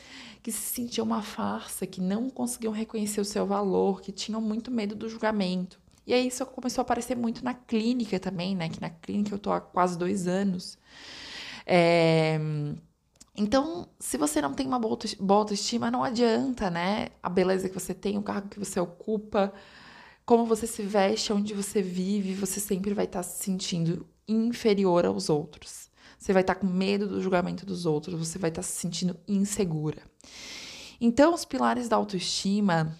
que 0.47 0.53
se 0.53 0.61
sentiam 0.61 1.05
uma 1.05 1.23
farsa, 1.23 1.89
que 1.89 2.01
não 2.01 2.31
conseguiam 2.31 2.73
reconhecer 2.73 3.21
o 3.21 3.25
seu 3.25 3.45
valor, 3.45 4.01
que 4.01 4.13
tinham 4.13 4.41
muito 4.41 4.71
medo 4.71 4.95
do 4.95 5.09
julgamento. 5.09 5.81
E 6.07 6.15
aí 6.15 6.29
isso 6.29 6.47
começou 6.47 6.83
a 6.83 6.85
aparecer 6.85 7.17
muito 7.17 7.45
na 7.45 7.53
clínica 7.53 8.21
também, 8.21 8.55
né? 8.55 8.69
Que 8.69 8.81
na 8.81 8.89
clínica 8.89 9.35
eu 9.35 9.41
tô 9.41 9.51
há 9.51 9.61
quase 9.61 9.99
dois 9.99 10.29
anos. 10.29 10.79
É... 11.67 12.39
Então, 13.37 13.89
se 13.99 14.17
você 14.17 14.41
não 14.41 14.55
tem 14.55 14.69
uma 14.69 14.79
boa 14.79 14.97
autoestima, 15.41 15.91
não 15.91 16.05
adianta, 16.05 16.71
né? 16.71 17.09
A 17.21 17.29
beleza 17.29 17.69
que 17.69 17.75
você 17.75 17.93
tem, 17.93 18.17
o 18.17 18.23
cargo 18.23 18.49
que 18.49 18.61
você 18.61 18.79
ocupa, 18.79 19.53
como 20.25 20.47
você 20.47 20.69
se 20.69 20.83
veste, 20.83 21.33
onde 21.33 21.55
você 21.55 21.83
vive, 21.83 22.35
você 22.35 22.61
sempre 22.61 22.95
vai 22.95 23.07
estar 23.07 23.25
se 23.25 23.43
sentindo 23.43 24.07
inferior 24.29 25.05
aos 25.07 25.29
outros. 25.29 25.86
Você 26.27 26.33
vai 26.33 26.43
estar 26.43 26.57
com 26.57 26.67
medo 26.67 27.07
do 27.07 27.23
julgamento 27.23 27.65
dos 27.65 27.87
outros, 27.87 28.19
você 28.19 28.37
vai 28.37 28.51
estar 28.51 28.61
se 28.61 28.73
sentindo 28.73 29.17
insegura. 29.29 30.03
Então, 31.01 31.33
os 31.33 31.45
pilares 31.45 31.89
da 31.89 31.95
autoestima, 31.95 32.93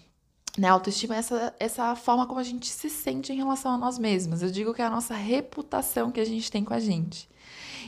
né? 0.57 0.69
Autoestima 0.69 1.13
é 1.13 1.17
essa, 1.17 1.55
essa 1.59 1.93
forma 1.97 2.25
como 2.25 2.39
a 2.39 2.43
gente 2.43 2.67
se 2.67 2.89
sente 2.89 3.33
em 3.33 3.35
relação 3.35 3.73
a 3.73 3.77
nós 3.77 3.99
mesmos. 3.99 4.41
Eu 4.41 4.49
digo 4.49 4.73
que 4.73 4.81
é 4.81 4.85
a 4.85 4.89
nossa 4.89 5.13
reputação 5.13 6.09
que 6.09 6.21
a 6.21 6.25
gente 6.25 6.49
tem 6.49 6.63
com 6.63 6.73
a 6.73 6.79
gente. 6.79 7.29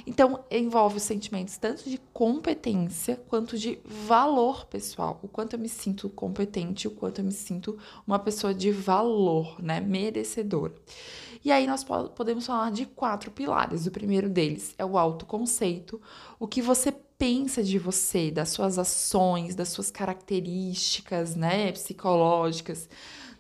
Então, 0.06 0.44
envolve 0.52 0.98
os 0.98 1.04
sentimentos 1.04 1.56
tanto 1.56 1.90
de 1.90 1.98
competência 2.12 3.16
quanto 3.30 3.58
de 3.58 3.80
valor 3.86 4.66
pessoal. 4.66 5.22
O 5.24 5.28
quanto 5.30 5.54
eu 5.54 5.60
me 5.60 5.70
sinto 5.70 6.10
competente, 6.10 6.86
o 6.86 6.92
quanto 6.92 7.20
eu 7.20 7.26
me 7.26 7.32
sinto 7.32 7.78
uma 8.06 8.20
pessoa 8.20 8.54
de 8.54 8.72
valor, 8.72 9.56
né? 9.64 9.80
Merecedora. 9.80 10.76
E 11.44 11.52
aí 11.52 11.66
nós 11.66 11.84
podemos 11.84 12.46
falar 12.46 12.72
de 12.72 12.86
quatro 12.86 13.32
pilares. 13.32 13.86
O 13.86 13.92
primeiro 13.92 14.30
deles 14.30 14.76
é 14.78 14.86
o 14.86 14.98
autoconceito, 14.98 16.02
o 16.40 16.48
que 16.48 16.62
você 16.62 16.92
pensa 16.92 17.62
de 17.64 17.78
você, 17.78 18.32
das 18.32 18.50
suas 18.50 18.80
ações, 18.80 19.56
das 19.56 19.70
suas 19.70 19.92
características, 19.92 21.36
né, 21.36 21.72
psicológicas, 21.72 22.90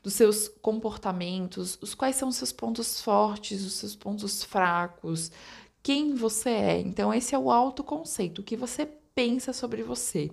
dos 0.03 0.13
seus 0.13 0.47
comportamentos, 0.47 1.77
os 1.81 1.93
quais 1.93 2.15
são 2.15 2.29
os 2.29 2.35
seus 2.35 2.51
pontos 2.51 3.01
fortes, 3.01 3.65
os 3.65 3.73
seus 3.73 3.95
pontos 3.95 4.43
fracos, 4.43 5.31
quem 5.81 6.13
você 6.13 6.49
é. 6.49 6.79
Então 6.79 7.13
esse 7.13 7.35
é 7.35 7.39
o 7.39 7.51
autoconceito, 7.51 8.41
o 8.41 8.43
que 8.43 8.57
você 8.57 8.85
pensa 9.13 9.53
sobre 9.53 9.83
você. 9.83 10.29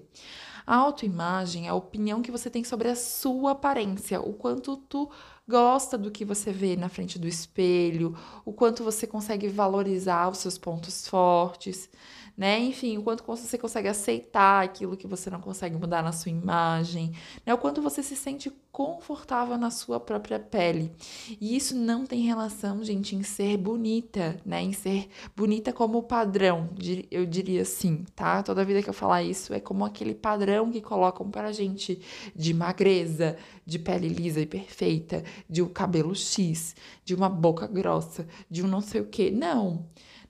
A 0.66 0.74
autoimagem 0.76 1.66
é 1.66 1.70
a 1.70 1.74
opinião 1.74 2.20
que 2.20 2.32
você 2.32 2.50
tem 2.50 2.64
sobre 2.64 2.88
a 2.88 2.96
sua 2.96 3.52
aparência, 3.52 4.20
o 4.20 4.32
quanto 4.32 4.76
tu 4.76 5.08
gosta 5.48 5.96
do 5.96 6.10
que 6.10 6.24
você 6.24 6.52
vê 6.52 6.76
na 6.76 6.88
frente 6.88 7.18
do 7.18 7.28
espelho, 7.28 8.16
o 8.44 8.52
quanto 8.52 8.82
você 8.82 9.06
consegue 9.06 9.48
valorizar 9.48 10.28
os 10.28 10.38
seus 10.38 10.58
pontos 10.58 11.06
fortes 11.06 11.88
né? 12.36 12.58
Enfim, 12.58 12.98
o 12.98 13.02
quanto 13.02 13.24
você 13.24 13.56
consegue 13.56 13.88
aceitar 13.88 14.62
aquilo 14.62 14.96
que 14.96 15.06
você 15.06 15.30
não 15.30 15.40
consegue 15.40 15.76
mudar 15.76 16.02
na 16.02 16.12
sua 16.12 16.30
imagem, 16.30 17.12
né? 17.46 17.54
O 17.54 17.58
quanto 17.58 17.80
você 17.80 18.02
se 18.02 18.14
sente 18.14 18.52
confortável 18.70 19.56
na 19.56 19.70
sua 19.70 19.98
própria 19.98 20.38
pele. 20.38 20.92
E 21.40 21.56
isso 21.56 21.74
não 21.74 22.04
tem 22.04 22.20
relação, 22.20 22.84
gente, 22.84 23.16
em 23.16 23.22
ser 23.22 23.56
bonita, 23.56 24.38
né? 24.44 24.60
Em 24.60 24.74
ser 24.74 25.08
bonita 25.34 25.72
como 25.72 26.02
padrão, 26.02 26.68
eu 27.10 27.24
diria 27.24 27.62
assim, 27.62 28.04
tá? 28.14 28.42
Toda 28.42 28.66
vida 28.66 28.82
que 28.82 28.90
eu 28.90 28.94
falar 28.94 29.22
isso 29.22 29.54
é 29.54 29.60
como 29.60 29.82
aquele 29.82 30.14
padrão 30.14 30.70
que 30.70 30.82
colocam 30.82 31.30
pra 31.30 31.52
gente 31.52 31.98
de 32.34 32.52
magreza, 32.52 33.38
de 33.64 33.78
pele 33.78 34.08
lisa 34.08 34.42
e 34.42 34.46
perfeita, 34.46 35.24
de 35.48 35.62
um 35.62 35.68
cabelo 35.68 36.14
X, 36.14 36.76
de 37.02 37.14
uma 37.14 37.30
boca 37.30 37.66
grossa, 37.66 38.28
de 38.50 38.62
um 38.62 38.68
não 38.68 38.82
sei 38.82 39.00
o 39.00 39.06
que. 39.06 39.30
Não 39.30 39.86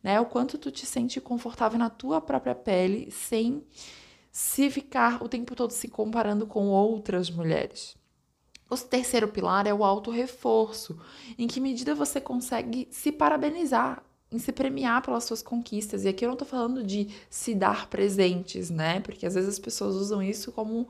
né? 0.07 0.21
O 0.21 0.27
quanto 0.27 0.57
tu 0.57 0.71
te 0.71 0.87
sente 0.87 1.21
confortável 1.21 1.77
na 1.77 1.91
tua 1.91 2.21
própria 2.21 2.55
pele 2.55 3.11
sem 3.11 3.65
se 4.31 4.71
ficar 4.71 5.21
o 5.21 5.29
tempo 5.29 5.57
todo 5.57 5.73
se 5.73 5.89
comparando 5.89 6.47
com 6.47 6.69
outras 6.69 7.29
mulheres. 7.29 7.97
O 8.71 8.77
terceiro 8.77 9.27
pilar 9.27 9.67
é 9.67 9.75
o 9.75 9.83
auto-reforço. 9.83 10.97
Em 11.37 11.49
que 11.49 11.59
medida 11.59 11.93
você 11.93 12.21
consegue 12.21 12.87
se 12.89 13.11
parabenizar, 13.11 14.01
em 14.31 14.39
se 14.39 14.53
premiar 14.53 15.03
pelas 15.03 15.25
suas 15.25 15.43
conquistas. 15.43 16.05
E 16.05 16.09
aqui 16.09 16.25
eu 16.25 16.29
não 16.29 16.37
tô 16.37 16.45
falando 16.45 16.85
de 16.85 17.09
se 17.29 17.53
dar 17.53 17.89
presentes, 17.89 18.71
né? 18.71 19.01
Porque 19.01 19.27
às 19.27 19.35
vezes 19.35 19.55
as 19.55 19.59
pessoas 19.59 19.97
usam 19.97 20.23
isso 20.23 20.53
como 20.53 20.89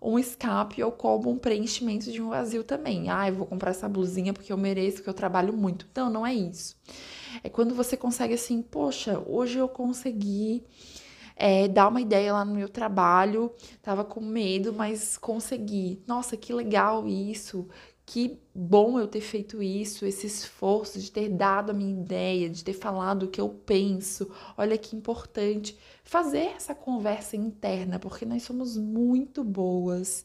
um 0.00 0.18
escape 0.18 0.82
ou 0.82 0.92
como 0.92 1.30
um 1.30 1.38
preenchimento 1.38 2.10
de 2.10 2.22
um 2.22 2.28
vazio 2.28 2.62
também. 2.62 3.10
Ah, 3.10 3.28
eu 3.28 3.34
vou 3.34 3.46
comprar 3.46 3.70
essa 3.70 3.88
blusinha 3.88 4.32
porque 4.32 4.52
eu 4.52 4.56
mereço, 4.56 4.98
porque 4.98 5.10
eu 5.10 5.14
trabalho 5.14 5.52
muito. 5.52 5.86
Não, 5.94 6.10
não 6.10 6.26
é 6.26 6.34
isso. 6.34 6.76
É 7.42 7.48
quando 7.48 7.74
você 7.74 7.96
consegue 7.96 8.34
assim, 8.34 8.62
poxa, 8.62 9.22
hoje 9.26 9.58
eu 9.58 9.68
consegui 9.68 10.64
é, 11.36 11.68
dar 11.68 11.88
uma 11.88 12.00
ideia 12.00 12.32
lá 12.32 12.44
no 12.44 12.54
meu 12.54 12.68
trabalho, 12.68 13.52
tava 13.82 14.04
com 14.04 14.20
medo, 14.20 14.72
mas 14.72 15.16
consegui. 15.16 16.02
Nossa, 16.06 16.36
que 16.36 16.52
legal 16.52 17.06
isso, 17.06 17.68
que 18.04 18.40
bom 18.60 18.98
eu 18.98 19.06
ter 19.06 19.20
feito 19.20 19.62
isso, 19.62 20.04
esse 20.04 20.26
esforço 20.26 20.98
de 20.98 21.12
ter 21.12 21.28
dado 21.28 21.70
a 21.70 21.72
minha 21.72 21.92
ideia, 21.92 22.50
de 22.50 22.64
ter 22.64 22.72
falado 22.72 23.24
o 23.24 23.28
que 23.28 23.40
eu 23.40 23.48
penso. 23.48 24.28
Olha 24.56 24.76
que 24.76 24.96
importante 24.96 25.78
fazer 26.08 26.54
essa 26.56 26.74
conversa 26.74 27.36
interna, 27.36 27.98
porque 27.98 28.24
nós 28.24 28.42
somos 28.42 28.78
muito 28.78 29.44
boas 29.44 30.24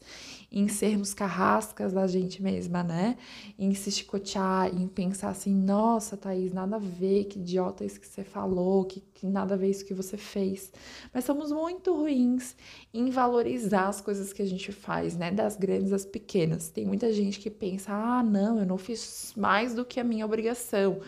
em 0.50 0.68
sermos 0.70 1.14
carrascas 1.14 1.92
da 1.92 2.08
gente 2.08 2.42
mesma, 2.42 2.82
né? 2.82 3.18
Em 3.60 3.74
se 3.74 3.92
chicotear, 3.92 4.74
em 4.74 4.88
pensar 4.88 5.30
assim: 5.30 5.54
nossa, 5.54 6.16
Thaís, 6.16 6.54
nada 6.54 6.78
a 6.78 6.80
ver, 6.80 7.26
que 7.26 7.38
idiota 7.38 7.84
isso 7.84 8.00
que 8.00 8.08
você 8.08 8.24
falou, 8.24 8.86
que, 8.86 9.02
que 9.14 9.28
nada 9.28 9.56
a 9.56 9.58
ver 9.58 9.72
isso 9.72 9.84
que 9.84 9.94
você 9.94 10.16
fez. 10.16 10.72
Mas 11.14 11.26
somos 11.26 11.52
muito 11.52 11.94
ruins 11.94 12.56
em 12.94 13.10
valorizar 13.10 13.90
as 13.90 14.00
coisas 14.00 14.32
que 14.32 14.42
a 14.42 14.46
gente 14.46 14.72
faz, 14.72 15.18
né? 15.18 15.32
Das 15.32 15.58
grandes 15.58 15.92
às 15.92 16.06
pequenas. 16.06 16.70
Tem 16.70 16.86
muita 16.86 17.12
gente 17.12 17.42
que 17.42 17.50
pensa: 17.50 17.92
ah, 17.92 18.23
não, 18.24 18.60
eu 18.60 18.66
não 18.66 18.78
fiz 18.78 19.34
mais 19.36 19.76
do 19.76 19.86
que 19.86 20.00
a 20.00 20.04
minha 20.04 20.26
obrigação. 20.26 21.02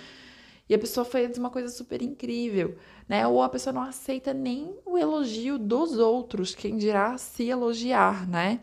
E 0.67 0.74
a 0.74 0.79
pessoa 0.79 1.05
fez 1.05 1.38
uma 1.38 1.50
coisa 1.50 1.69
super 1.69 2.01
incrível, 2.01 2.77
né? 3.07 3.27
Ou 3.27 3.41
a 3.41 3.50
pessoa 3.50 3.72
não 3.74 3.84
aceita 3.84 4.34
nem 4.34 4.75
o 4.86 4.98
elogio 4.98 5.60
dos 5.60 5.98
outros, 5.98 6.55
quem 6.55 6.77
dirá 6.77 7.17
se 7.17 7.48
elogiar, 7.48 8.27
né? 8.27 8.62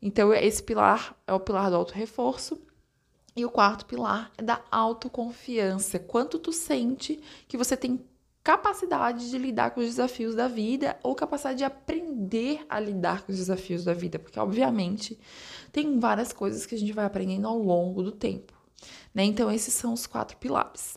Então, 0.00 0.32
esse 0.32 0.62
pilar 0.62 1.14
é 1.26 1.32
o 1.32 1.40
pilar 1.40 1.70
do 1.70 1.76
auto-reforço. 1.76 2.60
E 3.34 3.44
o 3.44 3.50
quarto 3.50 3.84
pilar 3.84 4.32
é 4.38 4.42
da 4.42 4.62
autoconfiança. 4.70 5.98
Quanto 5.98 6.38
tu 6.38 6.52
sente 6.52 7.20
que 7.46 7.58
você 7.58 7.76
tem 7.76 8.02
capacidade 8.46 9.28
de 9.28 9.38
lidar 9.38 9.72
com 9.72 9.80
os 9.80 9.86
desafios 9.86 10.36
da 10.36 10.46
vida 10.46 10.96
ou 11.02 11.16
capacidade 11.16 11.58
de 11.58 11.64
aprender 11.64 12.64
a 12.68 12.78
lidar 12.78 13.22
com 13.22 13.32
os 13.32 13.38
desafios 13.38 13.82
da 13.82 13.92
vida, 13.92 14.20
porque 14.20 14.38
obviamente 14.38 15.18
tem 15.72 15.98
várias 15.98 16.32
coisas 16.32 16.64
que 16.64 16.76
a 16.76 16.78
gente 16.78 16.92
vai 16.92 17.04
aprendendo 17.04 17.48
ao 17.48 17.58
longo 17.58 18.04
do 18.04 18.12
tempo, 18.12 18.52
né? 19.12 19.24
Então 19.24 19.50
esses 19.50 19.74
são 19.74 19.92
os 19.92 20.06
quatro 20.06 20.36
pilares. 20.36 20.96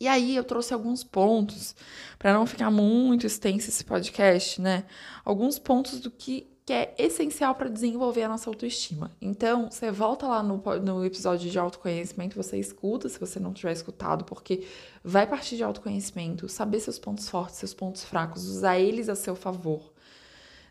E 0.00 0.08
aí 0.08 0.34
eu 0.34 0.42
trouxe 0.42 0.72
alguns 0.72 1.04
pontos, 1.04 1.76
para 2.18 2.32
não 2.32 2.46
ficar 2.46 2.70
muito 2.70 3.26
extenso 3.26 3.68
esse 3.68 3.84
podcast, 3.84 4.58
né? 4.58 4.86
Alguns 5.22 5.58
pontos 5.58 6.00
do 6.00 6.10
que, 6.10 6.50
que 6.66 6.72
é 6.72 6.94
essencial 6.96 7.54
para 7.54 7.68
desenvolver 7.68 8.22
a 8.22 8.28
nossa 8.28 8.48
autoestima. 8.48 9.14
Então, 9.20 9.70
você 9.70 9.90
volta 9.90 10.26
lá 10.26 10.42
no, 10.42 10.62
no 10.80 11.04
episódio 11.04 11.50
de 11.50 11.58
autoconhecimento, 11.58 12.42
você 12.42 12.58
escuta, 12.58 13.08
se 13.08 13.20
você 13.20 13.38
não 13.38 13.52
tiver 13.52 13.72
escutado, 13.72 14.24
porque 14.24 14.66
vai 15.02 15.26
partir 15.26 15.56
de 15.56 15.62
autoconhecimento, 15.62 16.48
saber 16.48 16.80
seus 16.80 16.98
pontos 16.98 17.28
fortes, 17.28 17.56
seus 17.56 17.74
pontos 17.74 18.02
fracos, 18.02 18.46
usar 18.46 18.78
eles 18.78 19.10
a 19.10 19.14
seu 19.14 19.36
favor. 19.36 19.92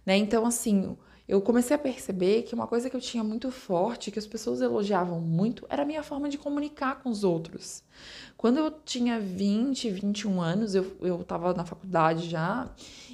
Né? 0.04 0.18
Então, 0.18 0.48
assim, 0.48 0.98
eu 1.27 1.42
comecei 1.42 1.75
a 1.75 1.80
perceber 1.80 2.44
que 2.44 2.53
uma 2.53 2.68
coisa 2.68 2.89
que 2.89 2.96
eu 2.96 3.00
tinha 3.00 3.24
muito 3.24 3.50
forte, 3.50 4.12
que 4.12 4.20
as 4.20 4.27
pessoas 4.27 4.60
elogiavam 4.60 5.22
muito, 5.22 5.65
era 5.70 5.84
a 5.84 5.86
minha 5.86 6.03
forma 6.03 6.27
de 6.27 6.38
comunicar 6.38 7.01
com 7.01 7.10
os 7.10 7.24
outros. 7.24 7.82
Quando 8.36 8.58
eu 8.58 8.70
tinha 8.70 9.20
20, 9.20 9.89
21 9.89 10.42
anos, 10.42 10.75
eu, 10.75 10.98
eu 11.01 11.24
tava 11.24 11.53
na 11.53 11.63
faculdade 11.65 12.30
já, 12.30 12.70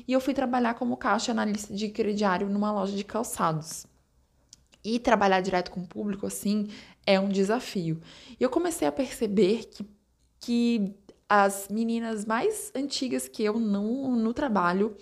e 0.08 0.12
eu 0.12 0.20
fui 0.20 0.34
trabalhar 0.34 0.74
como 0.74 0.98
caixa 0.98 1.32
analista 1.32 1.74
de 1.74 1.90
crediário 1.90 2.50
numa 2.50 2.72
loja 2.72 2.96
de 2.96 3.04
calçados. 3.04 3.86
E 4.84 4.98
trabalhar 4.98 5.42
direto 5.42 5.70
com 5.70 5.82
o 5.82 5.88
público, 5.88 6.26
assim, 6.26 6.70
é 7.06 7.20
um 7.20 7.30
desafio. 7.30 8.02
E 8.40 8.44
eu 8.44 8.50
comecei 8.50 8.88
a 8.88 8.92
perceber 8.92 9.66
que, 9.66 9.86
que 10.40 10.96
as 11.28 11.68
meninas 11.70 12.26
mais 12.26 12.72
antigas 12.74 13.28
que 13.28 13.44
eu 13.44 13.60
no, 13.60 14.16
no 14.16 14.34
trabalho 14.34 14.96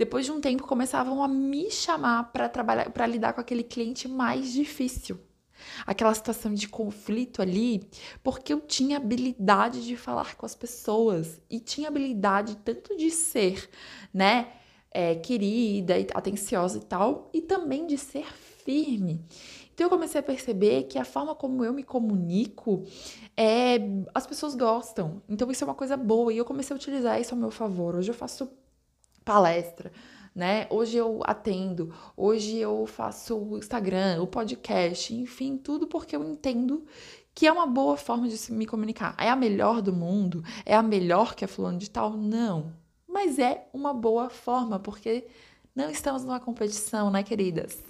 depois 0.00 0.24
de 0.24 0.32
um 0.32 0.40
tempo 0.40 0.66
começavam 0.66 1.22
a 1.22 1.28
me 1.28 1.70
chamar 1.70 2.32
para 2.32 2.48
trabalhar, 2.48 2.88
para 2.88 3.06
lidar 3.06 3.34
com 3.34 3.40
aquele 3.42 3.62
cliente 3.62 4.08
mais 4.08 4.50
difícil. 4.50 5.20
Aquela 5.86 6.14
situação 6.14 6.54
de 6.54 6.66
conflito 6.66 7.42
ali, 7.42 7.86
porque 8.22 8.50
eu 8.50 8.62
tinha 8.62 8.96
habilidade 8.96 9.84
de 9.84 9.98
falar 9.98 10.36
com 10.36 10.46
as 10.46 10.54
pessoas 10.54 11.38
e 11.50 11.60
tinha 11.60 11.88
habilidade 11.88 12.56
tanto 12.64 12.96
de 12.96 13.10
ser, 13.10 13.68
né, 14.10 14.48
é, 14.90 15.16
querida, 15.16 15.96
atenciosa 16.14 16.78
e 16.78 16.84
tal, 16.86 17.28
e 17.34 17.42
também 17.42 17.86
de 17.86 17.98
ser 17.98 18.24
firme. 18.64 19.22
Então 19.74 19.84
eu 19.84 19.90
comecei 19.90 20.18
a 20.18 20.22
perceber 20.22 20.84
que 20.84 20.98
a 20.98 21.04
forma 21.04 21.34
como 21.34 21.62
eu 21.62 21.74
me 21.74 21.82
comunico, 21.82 22.84
é, 23.36 23.76
as 24.14 24.26
pessoas 24.26 24.54
gostam. 24.54 25.20
Então 25.28 25.50
isso 25.50 25.62
é 25.62 25.66
uma 25.66 25.74
coisa 25.74 25.94
boa 25.94 26.32
e 26.32 26.38
eu 26.38 26.44
comecei 26.46 26.72
a 26.74 26.78
utilizar 26.78 27.20
isso 27.20 27.34
ao 27.34 27.38
meu 27.38 27.50
favor. 27.50 27.96
Hoje 27.96 28.10
eu 28.10 28.14
faço 28.14 28.50
palestra, 29.24 29.92
né? 30.34 30.66
Hoje 30.70 30.96
eu 30.96 31.20
atendo, 31.24 31.94
hoje 32.16 32.56
eu 32.56 32.86
faço 32.86 33.36
o 33.36 33.58
Instagram, 33.58 34.22
o 34.22 34.26
podcast, 34.26 35.14
enfim, 35.14 35.56
tudo 35.56 35.86
porque 35.86 36.14
eu 36.14 36.24
entendo 36.24 36.84
que 37.34 37.46
é 37.46 37.52
uma 37.52 37.66
boa 37.66 37.96
forma 37.96 38.28
de 38.28 38.52
me 38.52 38.66
comunicar. 38.66 39.14
É 39.18 39.28
a 39.28 39.36
melhor 39.36 39.80
do 39.80 39.92
mundo? 39.92 40.44
É 40.64 40.74
a 40.74 40.82
melhor 40.82 41.34
que 41.34 41.44
a 41.44 41.48
fulano 41.48 41.78
de 41.78 41.88
tal? 41.88 42.10
Não. 42.10 42.72
Mas 43.08 43.38
é 43.38 43.66
uma 43.72 43.92
boa 43.92 44.30
forma, 44.30 44.78
porque 44.78 45.26
não 45.74 45.90
estamos 45.90 46.24
numa 46.24 46.40
competição, 46.40 47.10
né, 47.10 47.22
queridas? 47.22 47.82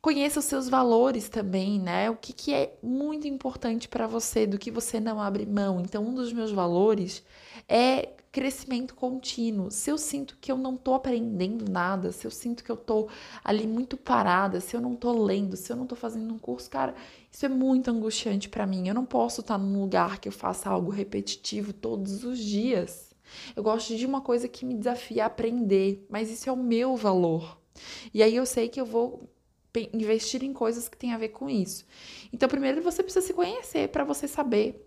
Conheça 0.00 0.38
os 0.38 0.44
seus 0.44 0.68
valores 0.68 1.28
também, 1.28 1.80
né? 1.80 2.08
O 2.08 2.16
que, 2.16 2.32
que 2.32 2.54
é 2.54 2.78
muito 2.82 3.26
importante 3.26 3.88
para 3.88 4.06
você, 4.06 4.46
do 4.46 4.58
que 4.58 4.70
você 4.70 5.00
não 5.00 5.20
abre 5.20 5.44
mão. 5.44 5.80
Então, 5.80 6.04
um 6.04 6.14
dos 6.14 6.32
meus 6.32 6.52
valores 6.52 7.24
é 7.68 8.10
crescimento 8.36 8.94
contínuo. 8.94 9.70
Se 9.70 9.90
eu 9.90 9.96
sinto 9.96 10.36
que 10.38 10.52
eu 10.52 10.58
não 10.58 10.76
tô 10.76 10.92
aprendendo 10.92 11.72
nada, 11.72 12.12
se 12.12 12.26
eu 12.26 12.30
sinto 12.30 12.62
que 12.62 12.70
eu 12.70 12.76
tô 12.76 13.08
ali 13.42 13.66
muito 13.66 13.96
parada, 13.96 14.60
se 14.60 14.76
eu 14.76 14.80
não 14.82 14.94
tô 14.94 15.10
lendo, 15.24 15.56
se 15.56 15.72
eu 15.72 15.76
não 15.76 15.86
tô 15.86 15.96
fazendo 15.96 16.34
um 16.34 16.38
curso, 16.38 16.68
cara, 16.68 16.94
isso 17.32 17.46
é 17.46 17.48
muito 17.48 17.90
angustiante 17.90 18.50
para 18.50 18.66
mim. 18.66 18.86
Eu 18.86 18.94
não 18.94 19.06
posso 19.06 19.40
estar 19.40 19.56
num 19.56 19.80
lugar 19.80 20.20
que 20.20 20.28
eu 20.28 20.32
faça 20.32 20.68
algo 20.68 20.90
repetitivo 20.90 21.72
todos 21.72 22.24
os 22.24 22.38
dias. 22.38 23.14
Eu 23.56 23.62
gosto 23.62 23.96
de 23.96 24.04
uma 24.04 24.20
coisa 24.20 24.46
que 24.46 24.66
me 24.66 24.74
desafia 24.74 25.24
a 25.24 25.28
aprender, 25.28 26.06
mas 26.10 26.30
isso 26.30 26.50
é 26.50 26.52
o 26.52 26.58
meu 26.58 26.94
valor. 26.94 27.58
E 28.12 28.22
aí 28.22 28.36
eu 28.36 28.44
sei 28.44 28.68
que 28.68 28.78
eu 28.78 28.84
vou 28.84 29.30
investir 29.94 30.44
em 30.44 30.52
coisas 30.52 30.90
que 30.90 30.96
têm 30.98 31.14
a 31.14 31.18
ver 31.18 31.30
com 31.30 31.48
isso. 31.48 31.86
Então, 32.30 32.50
primeiro 32.50 32.82
você 32.82 33.02
precisa 33.02 33.26
se 33.26 33.32
conhecer 33.32 33.88
para 33.88 34.04
você 34.04 34.28
saber 34.28 34.85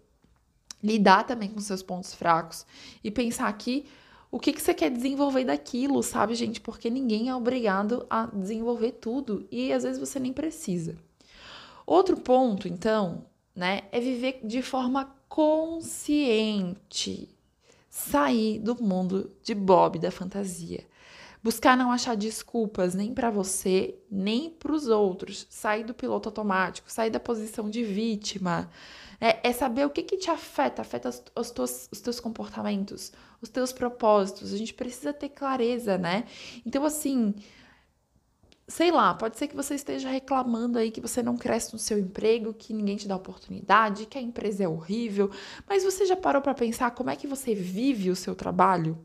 lidar 0.83 1.25
também 1.25 1.50
com 1.50 1.59
seus 1.59 1.83
pontos 1.83 2.13
fracos 2.13 2.65
e 3.03 3.12
pensar 3.12 3.48
aqui 3.48 3.86
o 4.31 4.39
que, 4.39 4.53
que 4.53 4.62
você 4.62 4.74
quer 4.74 4.91
desenvolver 4.91 5.43
daquilo, 5.43 6.03
sabe, 6.03 6.36
gente? 6.36 6.62
Porque 6.62 6.89
ninguém 6.89 7.29
é 7.29 7.36
obrigado 7.36 8.05
a 8.09 8.27
desenvolver 8.27 8.93
tudo 8.93 9.48
e 9.51 9.74
às 9.74 9.83
vezes 9.83 10.00
você 10.00 10.19
nem 10.19 10.31
precisa. 10.31 10.95
Outro 11.86 12.17
ponto, 12.17 12.67
então, 12.67 13.25
né, 13.55 13.81
é 13.91 14.00
viver 14.00 14.39
de 14.43 14.62
forma 14.62 15.15
consciente. 15.27 17.27
Sair 17.89 18.59
do 18.59 18.81
mundo 18.81 19.31
de 19.41 19.55
Bob 19.55 19.98
da 19.98 20.12
fantasia. 20.12 20.86
Buscar 21.41 21.77
não 21.77 21.91
achar 21.91 22.15
desculpas 22.15 22.93
nem 22.93 23.13
para 23.13 23.29
você, 23.29 23.96
nem 24.12 24.50
para 24.50 24.74
os 24.74 24.88
outros. 24.88 25.48
Sair 25.50 25.86
do 25.86 25.93
piloto 25.93 26.27
automático, 26.27 26.91
sair 26.91 27.10
da 27.10 27.19
posição 27.19 27.69
de 27.69 27.84
vítima. 27.84 28.69
É, 29.22 29.50
é 29.50 29.53
saber 29.53 29.86
o 29.86 29.89
que, 29.89 30.03
que 30.03 30.17
te 30.17 30.29
afeta, 30.29 30.81
afeta 30.81 31.10
os, 31.10 31.24
os, 31.36 31.51
teus, 31.51 31.89
os 31.91 32.01
teus 32.01 32.19
comportamentos, 32.19 33.12
os 33.41 33.50
teus 33.50 33.72
propósitos. 33.72 34.53
A 34.53 34.58
gente 34.58 34.74
precisa 34.74 35.13
ter 35.13 35.29
clareza, 35.29 35.98
né? 35.98 36.25
Então, 36.65 36.84
assim, 36.86 37.34
sei 38.69 38.91
lá, 38.91 39.13
pode 39.13 39.38
ser 39.38 39.48
que 39.48 39.55
você 39.55 39.74
esteja 39.75 40.10
reclamando 40.10 40.77
aí 40.77 40.91
que 40.91 41.01
você 41.01 41.24
não 41.24 41.36
cresce 41.36 41.74
no 41.74 41.79
seu 41.79 41.98
emprego, 41.98 42.53
que 42.53 42.72
ninguém 42.72 42.96
te 42.96 43.08
dá 43.08 43.15
oportunidade, 43.15 44.05
que 44.05 44.17
a 44.17 44.22
empresa 44.22 44.63
é 44.63 44.67
horrível, 44.67 45.31
mas 45.67 45.84
você 45.84 46.05
já 46.05 46.15
parou 46.15 46.41
para 46.41 46.53
pensar 46.53 46.91
como 46.91 47.10
é 47.10 47.15
que 47.15 47.27
você 47.27 47.55
vive 47.55 48.12
o 48.12 48.15
seu 48.15 48.36
trabalho? 48.36 48.98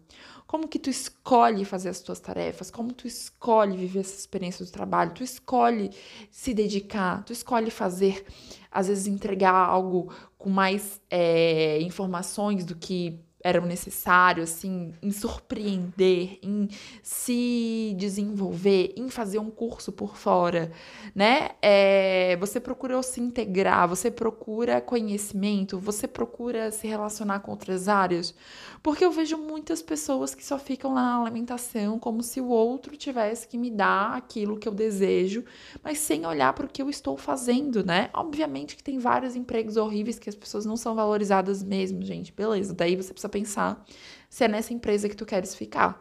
Como 0.54 0.68
que 0.68 0.78
tu 0.78 0.88
escolhe 0.88 1.64
fazer 1.64 1.88
as 1.88 2.00
tuas 2.00 2.20
tarefas? 2.20 2.70
Como 2.70 2.92
tu 2.92 3.08
escolhe 3.08 3.76
viver 3.76 3.98
essa 3.98 4.14
experiência 4.14 4.64
do 4.64 4.70
trabalho? 4.70 5.10
Tu 5.12 5.24
escolhe 5.24 5.90
se 6.30 6.54
dedicar? 6.54 7.24
Tu 7.24 7.32
escolhe 7.32 7.72
fazer, 7.72 8.24
às 8.70 8.86
vezes 8.86 9.08
entregar 9.08 9.52
algo 9.52 10.14
com 10.38 10.48
mais 10.48 11.00
é, 11.10 11.80
informações 11.80 12.64
do 12.64 12.76
que 12.76 13.18
eram 13.44 13.66
necessários, 13.66 14.50
assim, 14.50 14.94
em 15.02 15.10
surpreender, 15.10 16.38
em 16.42 16.66
se 17.02 17.94
desenvolver, 17.98 18.94
em 18.96 19.10
fazer 19.10 19.38
um 19.38 19.50
curso 19.50 19.92
por 19.92 20.16
fora, 20.16 20.72
né? 21.14 21.50
É, 21.60 22.36
você 22.36 22.58
procura 22.58 23.02
se 23.02 23.20
integrar, 23.20 23.86
você 23.86 24.10
procura 24.10 24.80
conhecimento, 24.80 25.78
você 25.78 26.08
procura 26.08 26.70
se 26.70 26.86
relacionar 26.86 27.40
com 27.40 27.50
outras 27.50 27.86
áreas, 27.86 28.34
porque 28.82 29.04
eu 29.04 29.10
vejo 29.10 29.36
muitas 29.36 29.82
pessoas 29.82 30.34
que 30.34 30.44
só 30.44 30.58
ficam 30.58 30.94
lá 30.94 31.02
na 31.02 31.22
alimentação 31.22 31.98
como 31.98 32.22
se 32.22 32.40
o 32.40 32.48
outro 32.48 32.96
tivesse 32.96 33.46
que 33.46 33.58
me 33.58 33.70
dar 33.70 34.16
aquilo 34.16 34.58
que 34.58 34.66
eu 34.66 34.72
desejo, 34.72 35.44
mas 35.82 35.98
sem 35.98 36.24
olhar 36.24 36.54
para 36.54 36.64
o 36.64 36.68
que 36.68 36.80
eu 36.80 36.88
estou 36.88 37.18
fazendo, 37.18 37.84
né? 37.84 38.08
Obviamente 38.14 38.74
que 38.74 38.82
tem 38.82 38.98
vários 38.98 39.36
empregos 39.36 39.76
horríveis 39.76 40.18
que 40.18 40.30
as 40.30 40.34
pessoas 40.34 40.64
não 40.64 40.78
são 40.78 40.94
valorizadas 40.94 41.62
mesmo, 41.62 42.02
gente, 42.02 42.32
beleza? 42.32 42.72
Daí 42.72 42.96
você 42.96 43.12
precisa 43.12 43.33
pensar 43.34 43.84
se 44.30 44.44
é 44.44 44.48
nessa 44.48 44.72
empresa 44.72 45.08
que 45.08 45.16
tu 45.16 45.26
queres 45.26 45.54
ficar. 45.54 46.00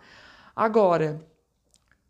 Agora, 0.56 1.26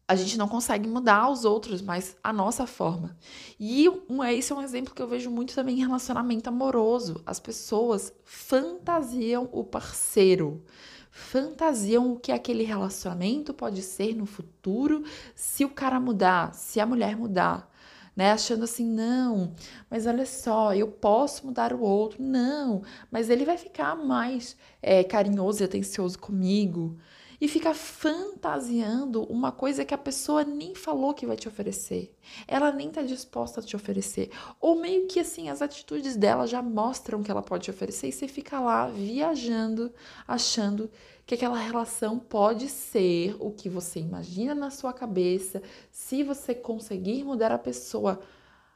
a 0.08 0.16
gente 0.16 0.38
não 0.38 0.48
consegue 0.48 0.88
mudar 0.88 1.30
os 1.30 1.46
outros, 1.46 1.82
mas 1.82 2.16
a 2.22 2.34
nossa 2.34 2.68
forma. 2.68 3.18
E 3.60 3.90
um, 4.10 4.24
esse 4.24 4.52
é 4.52 4.56
um 4.56 4.62
exemplo 4.62 4.94
que 4.94 5.02
eu 5.02 5.08
vejo 5.08 5.32
muito 5.32 5.56
também 5.56 5.78
em 5.78 5.82
relacionamento 5.82 6.50
amoroso. 6.50 7.22
As 7.26 7.40
pessoas 7.40 8.14
fantasiam 8.24 9.50
o 9.52 9.64
parceiro, 9.64 10.64
fantasiam 11.10 12.12
o 12.12 12.20
que 12.20 12.32
aquele 12.32 12.64
relacionamento 12.64 13.54
pode 13.54 13.82
ser 13.82 14.14
no 14.14 14.26
futuro 14.26 15.04
se 15.36 15.64
o 15.64 15.70
cara 15.70 16.00
mudar, 16.00 16.54
se 16.54 16.80
a 16.80 16.86
mulher 16.86 17.16
mudar 17.16 17.73
né? 18.16 18.32
Achando 18.32 18.64
assim, 18.64 18.86
não, 18.86 19.54
mas 19.90 20.06
olha 20.06 20.26
só, 20.26 20.74
eu 20.74 20.88
posso 20.88 21.46
mudar 21.46 21.74
o 21.74 21.82
outro. 21.82 22.22
Não, 22.22 22.84
mas 23.12 23.30
ele 23.30 23.46
vai 23.46 23.58
ficar 23.58 23.96
mais 23.96 24.56
é, 24.82 25.04
carinhoso 25.04 25.64
e 25.64 25.66
atencioso 25.66 26.18
comigo. 26.20 26.98
E 27.42 27.48
fica 27.50 27.74
fantasiando 27.74 29.24
uma 29.24 29.52
coisa 29.52 29.84
que 29.84 29.94
a 29.94 29.98
pessoa 29.98 30.46
nem 30.46 30.74
falou 30.74 31.14
que 31.14 31.26
vai 31.26 31.36
te 31.36 31.46
oferecer. 31.46 32.16
Ela 32.48 32.72
nem 32.72 32.90
tá 32.90 33.02
disposta 33.02 33.60
a 33.60 33.64
te 33.64 33.76
oferecer. 33.76 34.30
Ou 34.62 34.80
meio 34.80 35.08
que 35.08 35.20
assim, 35.20 35.50
as 35.50 35.62
atitudes 35.62 36.16
dela 36.16 36.48
já 36.48 36.62
mostram 36.62 37.22
que 37.22 37.30
ela 37.30 37.42
pode 37.42 37.66
te 37.66 37.70
oferecer 37.70 38.08
e 38.08 38.12
você 38.14 38.30
fica 38.30 38.62
lá 38.62 38.88
viajando, 38.88 39.92
achando 40.26 40.90
que 41.26 41.36
aquela 41.36 41.58
relação 41.58 42.20
pode 42.20 42.68
ser 42.70 43.36
o 43.40 43.52
que 43.52 43.70
você 43.70 44.00
imagina 44.00 44.54
na 44.54 44.70
sua 44.70 44.94
cabeça, 44.94 45.62
se 45.92 46.24
você 46.24 46.54
conseguir 46.54 47.24
mudar 47.24 47.52
a 47.52 47.58
pessoa. 47.58 48.20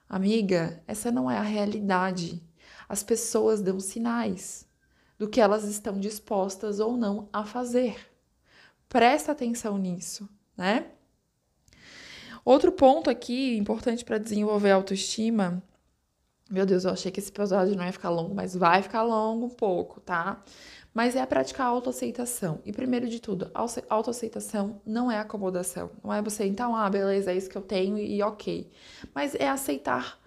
Amiga, 0.08 0.82
essa 0.88 1.12
não 1.12 1.30
é 1.30 1.38
a 1.38 1.42
realidade. 1.42 2.42
As 2.88 3.04
pessoas 3.04 3.62
dão 3.62 3.80
sinais 3.80 4.66
do 5.18 5.28
que 5.28 5.42
elas 5.42 5.66
estão 5.66 6.00
dispostas 6.00 6.80
ou 6.80 6.96
não 6.96 7.28
a 7.34 7.44
fazer. 7.44 7.98
Presta 8.88 9.34
atenção 9.34 9.78
nisso, 9.78 10.30
né? 10.56 10.92
Outro 12.46 12.72
ponto 12.72 13.10
aqui 13.10 13.58
importante 13.58 14.06
para 14.06 14.18
desenvolver 14.18 14.72
a 14.72 14.76
autoestima. 14.76 15.62
Meu 16.50 16.66
Deus, 16.66 16.86
eu 16.86 16.92
achei 16.92 17.12
que 17.12 17.20
esse 17.20 17.30
episódio 17.30 17.76
não 17.76 17.84
ia 17.84 17.92
ficar 17.92 18.10
longo, 18.10 18.34
mas 18.34 18.56
vai 18.56 18.82
ficar 18.82 19.04
longo 19.04 19.48
um 19.48 19.50
pouco, 19.50 20.00
tá? 20.00 20.42
Mas 20.98 21.16
é 21.16 21.24
praticar 21.28 21.68
a 21.68 21.70
autoaceitação. 21.70 22.60
E 22.66 22.72
primeiro 22.72 23.08
de 23.08 23.20
tudo, 23.20 23.52
autoaceitação 23.88 24.82
não 24.84 25.12
é 25.12 25.20
acomodação. 25.20 25.92
Não 26.04 26.12
é 26.12 26.24
você, 26.24 26.48
então, 26.48 26.76
ah, 26.76 26.90
beleza, 26.90 27.32
é 27.32 27.38
isso 27.38 27.48
que 27.48 27.56
eu 27.56 27.62
tenho 27.62 28.00
e 28.00 28.20
ok. 28.24 28.68
Mas 29.14 29.36
é 29.36 29.48
aceitar 29.48 30.20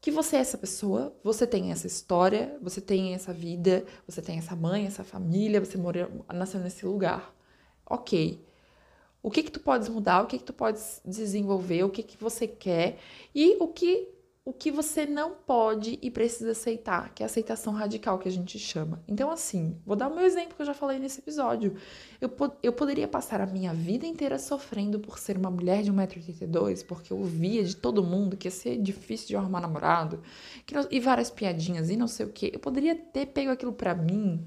que 0.00 0.12
você 0.12 0.36
é 0.36 0.38
essa 0.38 0.56
pessoa, 0.56 1.12
você 1.24 1.44
tem 1.44 1.72
essa 1.72 1.88
história, 1.88 2.56
você 2.62 2.80
tem 2.80 3.14
essa 3.14 3.32
vida, 3.32 3.84
você 4.06 4.22
tem 4.22 4.38
essa 4.38 4.54
mãe, 4.54 4.86
essa 4.86 5.02
família, 5.02 5.58
você 5.58 5.76
morou, 5.76 6.24
nasceu 6.32 6.60
nesse 6.60 6.86
lugar. 6.86 7.34
Ok. 7.84 8.40
O 9.24 9.28
que 9.28 9.42
que 9.42 9.50
tu 9.50 9.58
podes 9.58 9.88
mudar, 9.88 10.22
o 10.22 10.26
que 10.28 10.38
que 10.38 10.44
tu 10.44 10.52
podes 10.52 11.02
desenvolver, 11.04 11.82
o 11.82 11.90
que 11.90 12.04
que 12.04 12.16
você 12.16 12.46
quer 12.46 12.96
e 13.34 13.56
o 13.58 13.66
que 13.66 14.08
o 14.44 14.52
que 14.52 14.72
você 14.72 15.06
não 15.06 15.36
pode 15.46 16.00
e 16.02 16.10
precisa 16.10 16.50
aceitar, 16.50 17.14
que 17.14 17.22
é 17.22 17.24
a 17.24 17.26
aceitação 17.26 17.72
radical 17.72 18.18
que 18.18 18.28
a 18.28 18.32
gente 18.32 18.58
chama. 18.58 19.00
Então, 19.06 19.30
assim, 19.30 19.80
vou 19.86 19.94
dar 19.94 20.08
o 20.08 20.14
meu 20.14 20.24
exemplo 20.24 20.56
que 20.56 20.62
eu 20.62 20.66
já 20.66 20.74
falei 20.74 20.98
nesse 20.98 21.20
episódio. 21.20 21.76
Eu, 22.20 22.28
eu 22.60 22.72
poderia 22.72 23.06
passar 23.06 23.40
a 23.40 23.46
minha 23.46 23.72
vida 23.72 24.04
inteira 24.04 24.40
sofrendo 24.40 24.98
por 24.98 25.20
ser 25.20 25.38
uma 25.38 25.50
mulher 25.50 25.84
de 25.84 25.92
1,82m, 25.92 26.84
porque 26.86 27.12
eu 27.12 27.22
via 27.22 27.62
de 27.62 27.76
todo 27.76 28.02
mundo 28.02 28.36
que 28.36 28.48
ia 28.48 28.50
ser 28.50 28.78
difícil 28.78 29.28
de 29.28 29.36
arrumar 29.36 29.60
namorado, 29.60 30.20
que, 30.66 30.74
e 30.90 30.98
várias 30.98 31.30
piadinhas 31.30 31.88
e 31.88 31.96
não 31.96 32.08
sei 32.08 32.26
o 32.26 32.30
que. 32.30 32.50
Eu 32.52 32.58
poderia 32.58 32.96
ter 32.96 33.26
pego 33.26 33.52
aquilo 33.52 33.72
pra 33.72 33.94
mim 33.94 34.44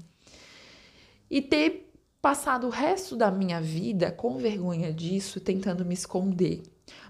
e 1.30 1.40
ter 1.40 1.90
passado 2.20 2.66
o 2.66 2.70
resto 2.70 3.16
da 3.16 3.30
minha 3.30 3.62
vida 3.62 4.12
com 4.12 4.36
vergonha 4.36 4.92
disso, 4.92 5.40
tentando 5.40 5.86
me 5.86 5.94
esconder. 5.94 6.62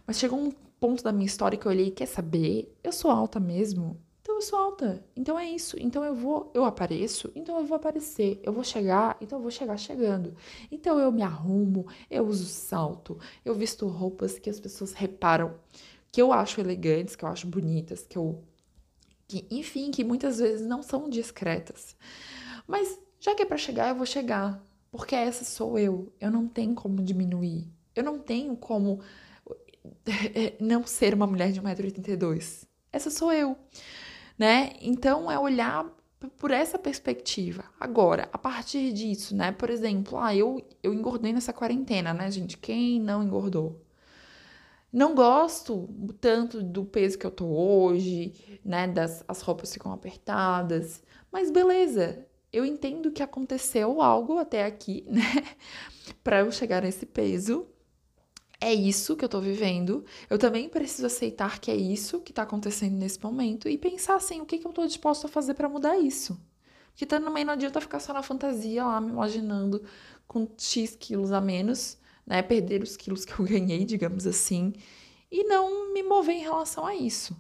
Mas 0.07 0.19
chegou 0.19 0.39
um 0.39 0.53
ponto 0.81 1.03
da 1.03 1.13
minha 1.13 1.27
história 1.27 1.59
que 1.59 1.67
eu 1.67 1.73
olhei, 1.73 1.91
quer 1.91 2.07
saber? 2.07 2.75
Eu 2.83 2.93
sou 2.93 3.11
alta 3.11 3.41
mesmo. 3.41 4.01
Então 4.23 4.35
eu 4.35 4.43
sou 4.43 4.59
alta. 4.59 5.05
Então 5.15 5.39
é 5.39 5.49
isso. 5.49 5.77
Então 5.79 6.05
eu 6.05 6.15
vou, 6.15 6.51
eu 6.53 6.65
apareço, 6.65 7.31
então 7.35 7.59
eu 7.59 7.65
vou 7.65 7.77
aparecer. 7.77 8.41
Eu 8.43 8.53
vou 8.53 8.65
chegar, 8.65 9.17
então 9.21 9.39
eu 9.39 9.43
vou 9.43 9.51
chegar 9.51 9.77
chegando. 9.77 10.35
Então 10.71 10.99
eu 10.99 11.13
me 11.13 11.23
arrumo, 11.23 11.87
eu 12.11 12.27
uso 12.27 12.47
salto, 12.47 13.19
eu 13.45 13.55
visto 13.55 13.87
roupas 13.87 14.39
que 14.39 14.51
as 14.51 14.59
pessoas 14.59 14.93
reparam 14.93 15.55
que 16.11 16.21
eu 16.21 16.33
acho 16.33 16.61
elegantes, 16.61 17.15
que 17.15 17.25
eu 17.25 17.29
acho 17.29 17.47
bonitas, 17.47 18.07
que 18.07 18.19
eu 18.19 18.43
que, 19.29 19.47
enfim, 19.51 19.91
que 19.91 20.05
muitas 20.05 20.39
vezes 20.39 20.67
não 20.67 20.83
são 20.83 21.09
discretas. 21.09 21.97
Mas 22.67 22.99
já 23.21 23.35
que 23.35 23.43
é 23.43 23.47
para 23.47 23.57
chegar, 23.57 23.89
eu 23.89 23.95
vou 23.95 24.07
chegar, 24.07 24.63
porque 24.91 25.15
essa 25.15 25.45
sou 25.45 25.79
eu. 25.79 26.13
Eu 26.21 26.31
não 26.31 26.49
tenho 26.49 26.75
como 26.75 27.03
diminuir. 27.03 27.69
Eu 27.95 28.05
não 28.05 28.19
tenho 28.19 28.57
como 28.57 29.01
não 30.61 30.87
ser 30.87 31.15
uma 31.15 31.27
mulher 31.27 31.53
de 31.53 31.61
1,82m. 31.61 32.67
Essa 32.93 33.11
sou 33.11 33.33
eu, 33.33 33.57
né? 34.39 34.73
Então 34.81 35.31
é 35.31 35.39
olhar 35.39 35.87
por 36.39 36.51
essa 36.51 36.79
perspectiva. 36.79 37.65
Agora, 37.79 38.29
a 38.33 38.39
partir 38.39 38.93
disso, 38.93 39.37
né? 39.37 39.53
Por 39.53 39.71
exemplo, 39.71 40.19
ah, 40.19 40.35
eu, 40.35 40.63
eu 40.83 40.95
engordei 40.95 41.33
nessa 41.33 41.53
quarentena, 41.53 42.15
né, 42.15 42.31
gente? 42.31 42.57
Quem 42.57 43.01
não 43.01 43.23
engordou? 43.23 43.83
Não 44.93 45.15
gosto 45.15 45.89
tanto 46.21 46.63
do 46.63 46.85
peso 46.85 47.19
que 47.19 47.27
eu 47.27 47.31
tô 47.31 47.47
hoje, 47.47 48.61
né? 48.65 48.89
Das 48.89 49.25
as 49.29 49.43
roupas 49.43 49.73
ficam 49.73 49.93
apertadas, 49.93 51.03
mas 51.31 51.51
beleza. 51.51 52.27
Eu 52.53 52.65
entendo 52.65 53.11
que 53.11 53.23
aconteceu 53.23 54.01
algo 54.01 54.39
até 54.39 54.65
aqui, 54.65 55.05
né? 55.11 55.23
para 56.23 56.41
eu 56.41 56.51
chegar 56.51 56.83
nesse 56.83 57.05
peso 57.05 57.67
é 58.61 58.73
isso 58.73 59.17
que 59.17 59.25
eu 59.25 59.29
tô 59.29 59.41
vivendo. 59.41 60.05
Eu 60.31 60.39
também 60.39 60.69
preciso 60.69 61.07
aceitar 61.07 61.61
que 61.61 61.71
é 61.71 61.77
isso 61.77 62.21
que 62.21 62.33
tá 62.33 62.43
acontecendo 62.43 62.97
nesse 62.97 63.23
momento 63.23 63.69
e 63.69 63.77
pensar 63.77 64.17
assim, 64.17 64.41
o 64.41 64.47
que, 64.47 64.59
que 64.59 64.67
eu 64.67 64.73
tô 64.73 64.87
disposto 64.87 65.27
a 65.27 65.29
fazer 65.29 65.55
para 65.55 65.69
mudar 65.69 65.99
isso? 65.99 66.41
Porque 66.89 67.05
também 67.05 67.45
não 67.45 67.53
adianta 67.53 67.81
ficar 67.81 68.01
só 68.01 68.13
na 68.13 68.23
fantasia 68.23 68.85
lá, 68.85 69.01
me 69.01 69.11
imaginando 69.11 69.83
com 70.27 70.49
X 70.57 70.97
quilos 70.97 71.31
a 71.31 71.41
menos, 71.41 71.99
né? 72.27 72.43
Perder 72.43 72.83
os 72.83 72.97
quilos 72.97 73.25
que 73.25 73.39
eu 73.39 73.45
ganhei, 73.47 73.85
digamos 73.85 74.27
assim, 74.27 74.73
e 75.31 75.45
não 75.45 75.93
me 75.93 76.03
mover 76.03 76.37
em 76.37 76.43
relação 76.43 76.87
a 76.87 76.95
isso. 76.95 77.37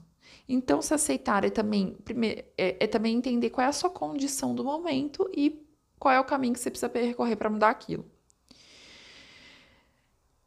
Então, 0.49 0.81
se 0.83 0.95
aceitar 0.95 1.45
é 1.45 1.51
também, 1.51 1.95
primeiro, 2.05 2.45
é, 2.57 2.85
é 2.85 2.87
também 2.87 3.17
entender 3.17 3.51
qual 3.51 3.65
é 3.65 3.69
a 3.69 3.73
sua 3.73 3.91
condição 3.91 4.55
do 4.55 4.63
momento 4.63 5.29
e 5.35 5.67
qual 5.99 6.15
é 6.15 6.21
o 6.21 6.25
caminho 6.25 6.53
que 6.53 6.61
você 6.61 6.71
precisa 6.71 6.89
percorrer 6.89 7.37
para 7.37 7.51
mudar 7.51 7.71
aquilo. 7.71 8.05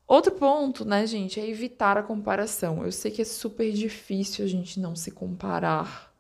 Outro 0.10 0.32
ponto, 0.32 0.84
né, 0.84 1.06
gente, 1.06 1.39
é 1.39 1.48
evitar 1.48 1.95
a 1.95 2.02
comparação. 2.02 2.84
Eu 2.84 2.91
sei 2.91 3.12
que 3.12 3.22
é 3.22 3.26
super 3.26 3.72
difícil 3.72 4.43
a 4.43 4.48
gente 4.48 4.80
não 4.80 4.95
se 4.95 5.12
comparar. 5.12 6.12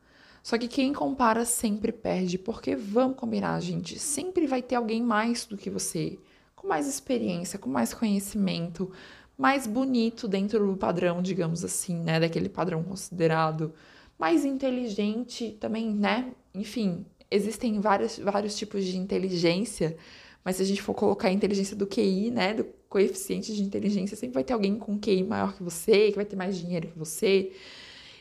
Só 0.43 0.59
que 0.59 0.67
quem 0.67 0.93
compara 0.93 1.43
sempre 1.43 1.91
perde, 1.91 2.37
porque 2.37 2.75
vamos 2.75 3.17
combinar, 3.17 3.59
gente, 3.59 3.97
sempre 3.97 4.45
vai 4.45 4.61
ter 4.61 4.75
alguém 4.75 5.01
mais 5.01 5.43
do 5.47 5.57
que 5.57 5.71
você, 5.71 6.19
com 6.55 6.67
mais 6.67 6.87
experiência, 6.87 7.57
com 7.57 7.67
mais 7.67 7.91
conhecimento, 7.91 8.91
mais 9.35 9.65
bonito 9.65 10.27
dentro 10.27 10.67
do 10.67 10.77
padrão, 10.77 11.19
digamos 11.19 11.65
assim, 11.65 11.95
né, 11.95 12.19
daquele 12.19 12.47
padrão 12.47 12.83
considerado, 12.83 13.73
mais 14.19 14.45
inteligente 14.45 15.57
também, 15.59 15.91
né? 15.95 16.31
Enfim, 16.53 17.03
existem 17.31 17.81
vários, 17.81 18.19
vários 18.19 18.55
tipos 18.55 18.85
de 18.85 18.97
inteligência, 18.99 19.97
mas 20.43 20.55
se 20.55 20.61
a 20.61 20.65
gente 20.65 20.81
for 20.81 20.93
colocar 20.93 21.27
a 21.27 21.31
inteligência 21.31 21.75
do 21.75 21.85
QI, 21.85 22.31
né, 22.31 22.53
do 22.53 22.65
coeficiente 22.87 23.53
de 23.53 23.61
inteligência, 23.61 24.17
sempre 24.17 24.33
vai 24.33 24.43
ter 24.43 24.53
alguém 24.53 24.77
com 24.77 24.99
QI 24.99 25.23
maior 25.23 25.55
que 25.55 25.63
você, 25.63 26.09
que 26.09 26.15
vai 26.15 26.25
ter 26.25 26.35
mais 26.35 26.57
dinheiro 26.57 26.87
que 26.87 26.97
você, 26.97 27.51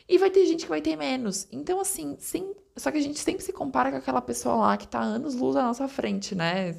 e 0.07 0.17
vai 0.17 0.29
ter 0.29 0.45
gente 0.45 0.63
que 0.63 0.69
vai 0.69 0.81
ter 0.81 0.95
menos. 0.95 1.47
Então, 1.51 1.79
assim, 1.79 2.15
sem... 2.19 2.53
só 2.75 2.91
que 2.91 2.97
a 2.97 3.01
gente 3.01 3.19
sempre 3.19 3.43
se 3.43 3.53
compara 3.53 3.91
com 3.91 3.97
aquela 3.97 4.21
pessoa 4.21 4.55
lá 4.55 4.77
que 4.77 4.87
tá 4.87 4.99
anos 4.99 5.35
luz 5.35 5.55
à 5.55 5.63
nossa 5.63 5.87
frente, 5.87 6.33
né? 6.33 6.75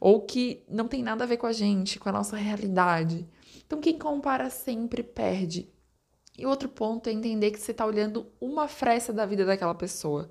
Ou 0.00 0.20
que 0.20 0.62
não 0.68 0.88
tem 0.88 1.02
nada 1.02 1.24
a 1.24 1.26
ver 1.26 1.36
com 1.36 1.46
a 1.46 1.52
gente, 1.52 2.00
com 2.00 2.08
a 2.08 2.12
nossa 2.12 2.36
realidade. 2.36 3.26
Então, 3.64 3.80
quem 3.80 3.96
compara 3.96 4.50
sempre 4.50 5.02
perde. 5.02 5.68
E 6.38 6.44
outro 6.44 6.68
ponto 6.68 7.08
é 7.08 7.12
entender 7.12 7.50
que 7.50 7.58
você 7.58 7.70
está 7.70 7.86
olhando 7.86 8.26
uma 8.40 8.68
fresta 8.68 9.12
da 9.12 9.24
vida 9.24 9.44
daquela 9.46 9.74
pessoa, 9.74 10.28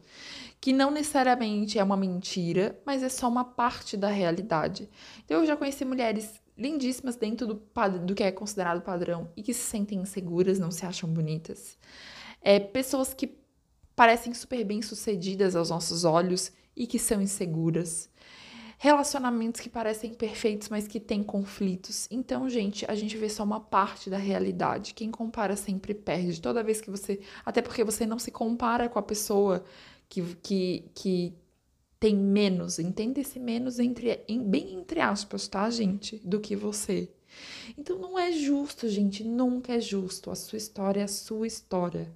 que 0.65 0.73
não 0.73 0.89
necessariamente 0.89 1.78
é 1.78 1.84
uma 1.84 1.95
mentira, 1.95 2.75
mas 2.84 3.04
é 3.04 3.08
só 3.08 3.28
uma 3.28 3.45
parte 3.45 3.95
da 3.95 4.08
realidade. 4.08 4.89
Então, 5.23 5.41
eu 5.41 5.45
já 5.45 5.56
conheci 5.56 5.86
mulheres 5.86 6.41
lindíssimas 6.58 7.15
dentro 7.15 7.45
do, 7.45 7.62
do 8.04 8.15
que 8.15 8.23
é 8.23 8.32
considerado 8.32 8.82
padrão 8.82 9.30
e 9.38 9.43
que 9.43 9.54
se 9.54 9.60
sentem 9.62 9.99
inseguras, 9.99 10.58
não 10.58 10.71
se 10.71 10.84
acham 10.84 11.08
bonitas. 11.08 11.78
É, 12.41 12.60
pessoas 12.60 13.13
que 13.13 13.38
parecem 13.95 14.34
super 14.34 14.63
bem 14.63 14.82
sucedidas 14.82 15.56
aos 15.56 15.69
nossos 15.69 16.04
olhos 16.04 16.51
e 16.75 16.88
que 16.88 16.97
são 16.97 17.21
inseguras 17.21 18.10
relacionamentos 18.78 19.62
que 19.62 19.69
parecem 19.69 20.13
perfeitos, 20.13 20.69
mas 20.69 20.88
que 20.88 20.99
têm 20.99 21.23
conflitos. 21.23 22.08
Então, 22.12 22.49
gente, 22.49 22.86
a 22.89 22.95
gente 22.95 23.17
vê 23.17 23.30
só 23.30 23.43
uma 23.43 23.60
parte 23.60 24.10
da 24.10 24.17
realidade. 24.17 24.93
Quem 24.93 25.12
compara 25.12 25.56
sempre 25.56 25.93
perde. 25.93 26.41
Toda 26.41 26.63
vez 26.63 26.82
que 26.82 26.89
você. 26.89 27.19
Até 27.45 27.62
porque 27.62 27.84
você 27.84 28.06
não 28.06 28.19
se 28.19 28.32
compara 28.32 28.89
com 28.89 28.99
a 28.99 29.04
pessoa 29.04 29.63
que, 30.09 30.21
que, 30.41 30.91
que 30.93 31.33
tem 31.99 32.15
menos. 32.15 32.79
Entenda 32.79 33.19
esse 33.19 33.39
menos 33.39 33.79
entre, 33.79 34.23
em, 34.27 34.43
bem 34.43 34.73
entre 34.75 34.99
aspas, 34.99 35.47
tá, 35.47 35.69
gente? 35.69 36.17
Do 36.23 36.39
que 36.39 36.55
você. 36.55 37.11
Então 37.77 37.97
não 37.97 38.17
é 38.17 38.31
justo, 38.31 38.87
gente. 38.87 39.23
Nunca 39.23 39.73
é 39.73 39.79
justo. 39.79 40.31
A 40.31 40.35
sua 40.35 40.57
história 40.57 41.01
é 41.01 41.03
a 41.03 41.07
sua 41.07 41.47
história, 41.47 42.13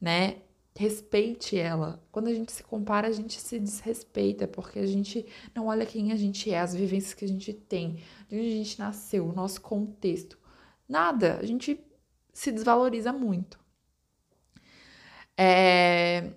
né? 0.00 0.36
respeite 0.74 1.58
ela. 1.58 2.02
Quando 2.10 2.28
a 2.28 2.34
gente 2.34 2.52
se 2.52 2.62
compara, 2.62 3.08
a 3.08 3.12
gente 3.12 3.40
se 3.40 3.58
desrespeita, 3.58 4.48
porque 4.48 4.78
a 4.78 4.86
gente 4.86 5.26
não 5.54 5.66
olha 5.66 5.86
quem 5.86 6.12
a 6.12 6.16
gente 6.16 6.50
é, 6.50 6.58
as 6.58 6.74
vivências 6.74 7.14
que 7.14 7.24
a 7.24 7.28
gente 7.28 7.52
tem, 7.52 8.02
de 8.28 8.36
onde 8.36 8.48
a 8.48 8.56
gente 8.56 8.78
nasceu, 8.78 9.28
o 9.28 9.32
nosso 9.32 9.60
contexto. 9.60 10.38
Nada, 10.88 11.38
a 11.38 11.46
gente 11.46 11.78
se 12.32 12.50
desvaloriza 12.50 13.12
muito. 13.12 13.60
É... 15.36 16.32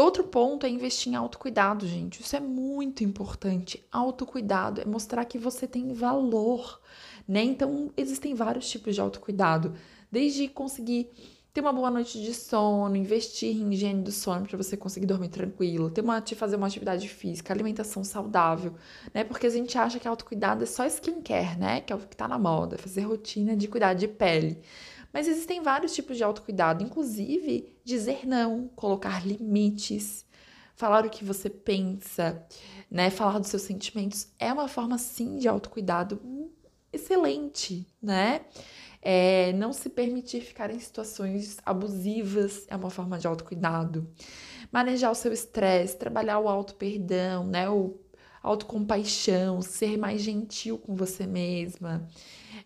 Outro 0.00 0.24
ponto 0.24 0.64
é 0.64 0.68
investir 0.68 1.12
em 1.12 1.16
autocuidado, 1.16 1.86
gente. 1.86 2.20
Isso 2.22 2.34
é 2.34 2.40
muito 2.40 3.04
importante. 3.04 3.84
Autocuidado 3.92 4.80
é 4.80 4.84
mostrar 4.84 5.24
que 5.24 5.38
você 5.38 5.66
tem 5.66 5.92
valor, 5.92 6.80
né? 7.28 7.42
Então, 7.42 7.90
existem 7.96 8.34
vários 8.34 8.68
tipos 8.68 8.94
de 8.94 9.00
autocuidado, 9.00 9.74
desde 10.10 10.48
conseguir 10.48 11.10
ter 11.52 11.60
uma 11.60 11.72
boa 11.72 11.90
noite 11.90 12.22
de 12.22 12.32
sono, 12.32 12.94
investir 12.96 13.56
em 13.56 13.72
higiene 13.72 14.02
do 14.02 14.12
sono 14.12 14.46
para 14.46 14.56
você 14.56 14.76
conseguir 14.76 15.06
dormir 15.06 15.28
tranquilo, 15.28 15.90
ter 15.90 16.00
uma, 16.00 16.22
fazer 16.36 16.56
uma 16.56 16.66
atividade 16.68 17.08
física, 17.08 17.52
alimentação 17.52 18.04
saudável, 18.04 18.74
né? 19.12 19.24
Porque 19.24 19.46
a 19.46 19.50
gente 19.50 19.76
acha 19.76 19.98
que 19.98 20.06
autocuidado 20.06 20.62
é 20.62 20.66
só 20.66 20.86
skincare, 20.86 21.58
né? 21.58 21.80
Que 21.80 21.92
é 21.92 21.96
o 21.96 21.98
que 21.98 22.16
tá 22.16 22.28
na 22.28 22.38
moda, 22.38 22.78
fazer 22.78 23.02
rotina 23.02 23.56
de 23.56 23.66
cuidar 23.66 23.94
de 23.94 24.06
pele. 24.06 24.58
Mas 25.12 25.26
existem 25.26 25.62
vários 25.62 25.94
tipos 25.94 26.16
de 26.16 26.24
autocuidado, 26.24 26.84
inclusive 26.84 27.76
dizer 27.84 28.26
não, 28.26 28.68
colocar 28.68 29.26
limites, 29.26 30.24
falar 30.74 31.04
o 31.04 31.10
que 31.10 31.24
você 31.24 31.50
pensa, 31.50 32.46
né? 32.90 33.10
Falar 33.10 33.38
dos 33.38 33.48
seus 33.48 33.62
sentimentos 33.62 34.28
é 34.38 34.52
uma 34.52 34.68
forma 34.68 34.96
sim 34.98 35.36
de 35.36 35.48
autocuidado 35.48 36.20
excelente, 36.92 37.86
né? 38.02 38.42
É, 39.02 39.52
não 39.54 39.72
se 39.72 39.88
permitir 39.88 40.42
ficar 40.42 40.70
em 40.70 40.78
situações 40.78 41.56
abusivas 41.64 42.66
é 42.68 42.76
uma 42.76 42.90
forma 42.90 43.18
de 43.18 43.26
autocuidado. 43.26 44.06
Manejar 44.70 45.10
o 45.10 45.14
seu 45.14 45.32
estresse, 45.32 45.96
trabalhar 45.96 46.38
o 46.38 46.48
auto-perdão, 46.48 47.46
né? 47.46 47.68
O 47.68 47.98
autocompaixão, 48.42 49.60
ser 49.60 49.98
mais 49.98 50.22
gentil 50.22 50.78
com 50.78 50.94
você 50.94 51.26
mesma, 51.26 52.08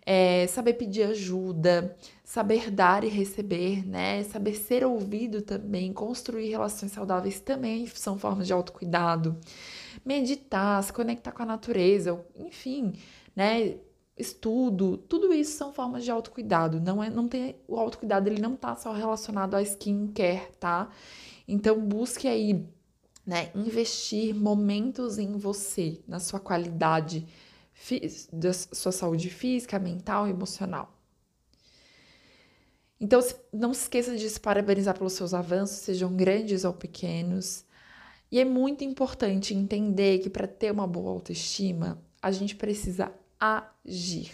é, 0.06 0.46
saber 0.46 0.74
pedir 0.74 1.04
ajuda, 1.04 1.96
saber 2.22 2.70
dar 2.70 3.04
e 3.04 3.08
receber, 3.08 3.86
né? 3.86 4.22
Saber 4.24 4.54
ser 4.54 4.84
ouvido 4.84 5.42
também, 5.42 5.92
construir 5.92 6.50
relações 6.50 6.92
saudáveis 6.92 7.40
também 7.40 7.86
são 7.86 8.18
formas 8.18 8.46
de 8.46 8.52
autocuidado. 8.52 9.36
Meditar, 10.04 10.82
se 10.82 10.92
conectar 10.92 11.32
com 11.32 11.42
a 11.42 11.46
natureza, 11.46 12.24
enfim, 12.36 12.92
né? 13.34 13.76
estudo, 14.16 14.96
tudo 14.96 15.32
isso 15.32 15.56
são 15.56 15.72
formas 15.72 16.04
de 16.04 16.10
autocuidado. 16.10 16.80
Não 16.80 17.02
é, 17.02 17.10
não 17.10 17.28
tem 17.28 17.56
o 17.66 17.76
autocuidado, 17.76 18.28
ele 18.28 18.40
não 18.40 18.56
tá 18.56 18.76
só 18.76 18.92
relacionado 18.92 19.54
à 19.54 19.62
skincare, 19.62 20.48
tá? 20.58 20.88
Então 21.46 21.80
busque 21.80 22.28
aí, 22.28 22.64
né, 23.26 23.50
investir 23.54 24.34
momentos 24.34 25.18
em 25.18 25.36
você, 25.36 26.00
na 26.06 26.20
sua 26.20 26.38
qualidade 26.38 27.26
da 28.32 28.52
sua 28.52 28.92
saúde 28.92 29.30
física, 29.30 29.78
mental 29.78 30.28
emocional. 30.28 30.94
Então, 33.00 33.20
não 33.52 33.74
se 33.74 33.82
esqueça 33.82 34.16
de 34.16 34.28
se 34.30 34.38
parabenizar 34.40 34.96
pelos 34.96 35.14
seus 35.14 35.34
avanços, 35.34 35.78
sejam 35.78 36.14
grandes 36.14 36.64
ou 36.64 36.72
pequenos. 36.72 37.64
E 38.30 38.40
é 38.40 38.44
muito 38.44 38.84
importante 38.84 39.54
entender 39.54 40.20
que 40.20 40.30
para 40.30 40.46
ter 40.46 40.70
uma 40.70 40.86
boa 40.86 41.10
autoestima, 41.10 42.02
a 42.22 42.30
gente 42.30 42.56
precisa 42.56 43.12
agir. 43.38 44.32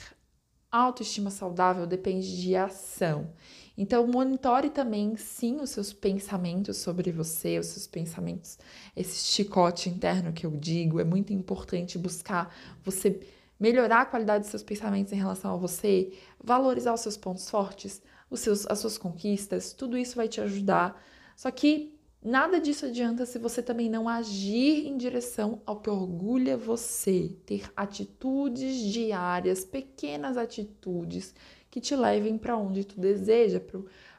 Autoestima 0.70 1.30
saudável 1.30 1.87
depende 1.87 2.40
de 2.40 2.54
ação. 2.54 3.33
Então, 3.76 4.06
monitore 4.06 4.70
também, 4.70 5.16
sim, 5.16 5.56
os 5.61 5.70
seus 5.70 5.92
pensamentos 5.92 6.76
sobre 6.76 7.11
você, 7.11 7.59
os 7.59 7.66
seus 7.66 7.87
pensamentos, 7.87 8.59
esse 8.94 9.24
chicote 9.24 9.88
interno 9.88 10.33
que 10.33 10.46
eu 10.46 10.50
digo. 10.50 11.00
É 11.00 11.04
muito 11.04 11.33
importante 11.33 11.98
buscar 11.98 12.54
você 12.85 13.20
melhorar 13.59 14.02
a 14.02 14.06
qualidade 14.06 14.42
dos 14.42 14.50
seus 14.50 14.62
pensamentos 14.62 15.12
em 15.12 15.16
relação 15.16 15.54
a 15.54 15.56
você, 15.56 16.12
valorizar 16.42 16.94
os 16.94 17.00
seus 17.00 17.16
pontos 17.16 17.50
fortes, 17.50 18.00
os 18.30 18.40
seus, 18.40 18.66
as 18.66 18.78
suas 18.78 18.96
conquistas. 18.96 19.72
Tudo 19.72 19.98
isso 19.98 20.16
vai 20.16 20.28
te 20.28 20.40
ajudar. 20.40 21.02
Só 21.37 21.50
que 21.50 21.98
Nada 22.22 22.61
disso 22.61 22.85
adianta 22.85 23.24
se 23.24 23.38
você 23.38 23.62
também 23.62 23.88
não 23.88 24.06
agir 24.06 24.87
em 24.87 24.98
direção 24.98 25.62
ao 25.64 25.80
que 25.80 25.88
orgulha 25.88 26.54
você, 26.54 27.35
ter 27.46 27.72
atitudes 27.74 28.76
diárias, 28.92 29.64
pequenas 29.64 30.37
atitudes 30.37 31.35
que 31.70 31.80
te 31.80 31.96
levem 31.96 32.37
para 32.37 32.59
onde 32.59 32.85
tu 32.85 33.00
deseja, 33.00 33.59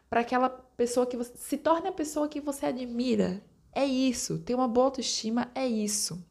para 0.10 0.22
aquela 0.22 0.50
pessoa 0.50 1.06
que 1.06 1.16
você 1.16 1.32
se 1.36 1.58
torne 1.58 1.90
a 1.90 1.92
pessoa 1.92 2.28
que 2.28 2.42
você 2.42 2.66
admira. 2.66 3.40
É 3.72 3.86
isso, 3.86 4.40
ter 4.40 4.56
uma 4.56 4.68
boa 4.68 4.88
autoestima 4.88 5.52
é 5.54 5.68
isso. 5.68 6.26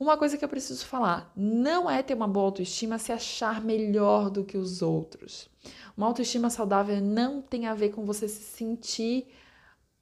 Uma 0.00 0.16
coisa 0.16 0.38
que 0.38 0.44
eu 0.44 0.48
preciso 0.48 0.86
falar: 0.86 1.30
não 1.36 1.90
é 1.90 2.02
ter 2.02 2.14
uma 2.14 2.26
boa 2.26 2.46
autoestima 2.46 2.98
se 2.98 3.12
achar 3.12 3.62
melhor 3.62 4.30
do 4.30 4.42
que 4.42 4.56
os 4.56 4.80
outros. 4.80 5.50
Uma 5.94 6.06
autoestima 6.06 6.48
saudável 6.48 6.98
não 7.00 7.42
tem 7.42 7.66
a 7.66 7.74
ver 7.74 7.90
com 7.90 8.06
você 8.06 8.26
se 8.26 8.42
sentir 8.42 9.26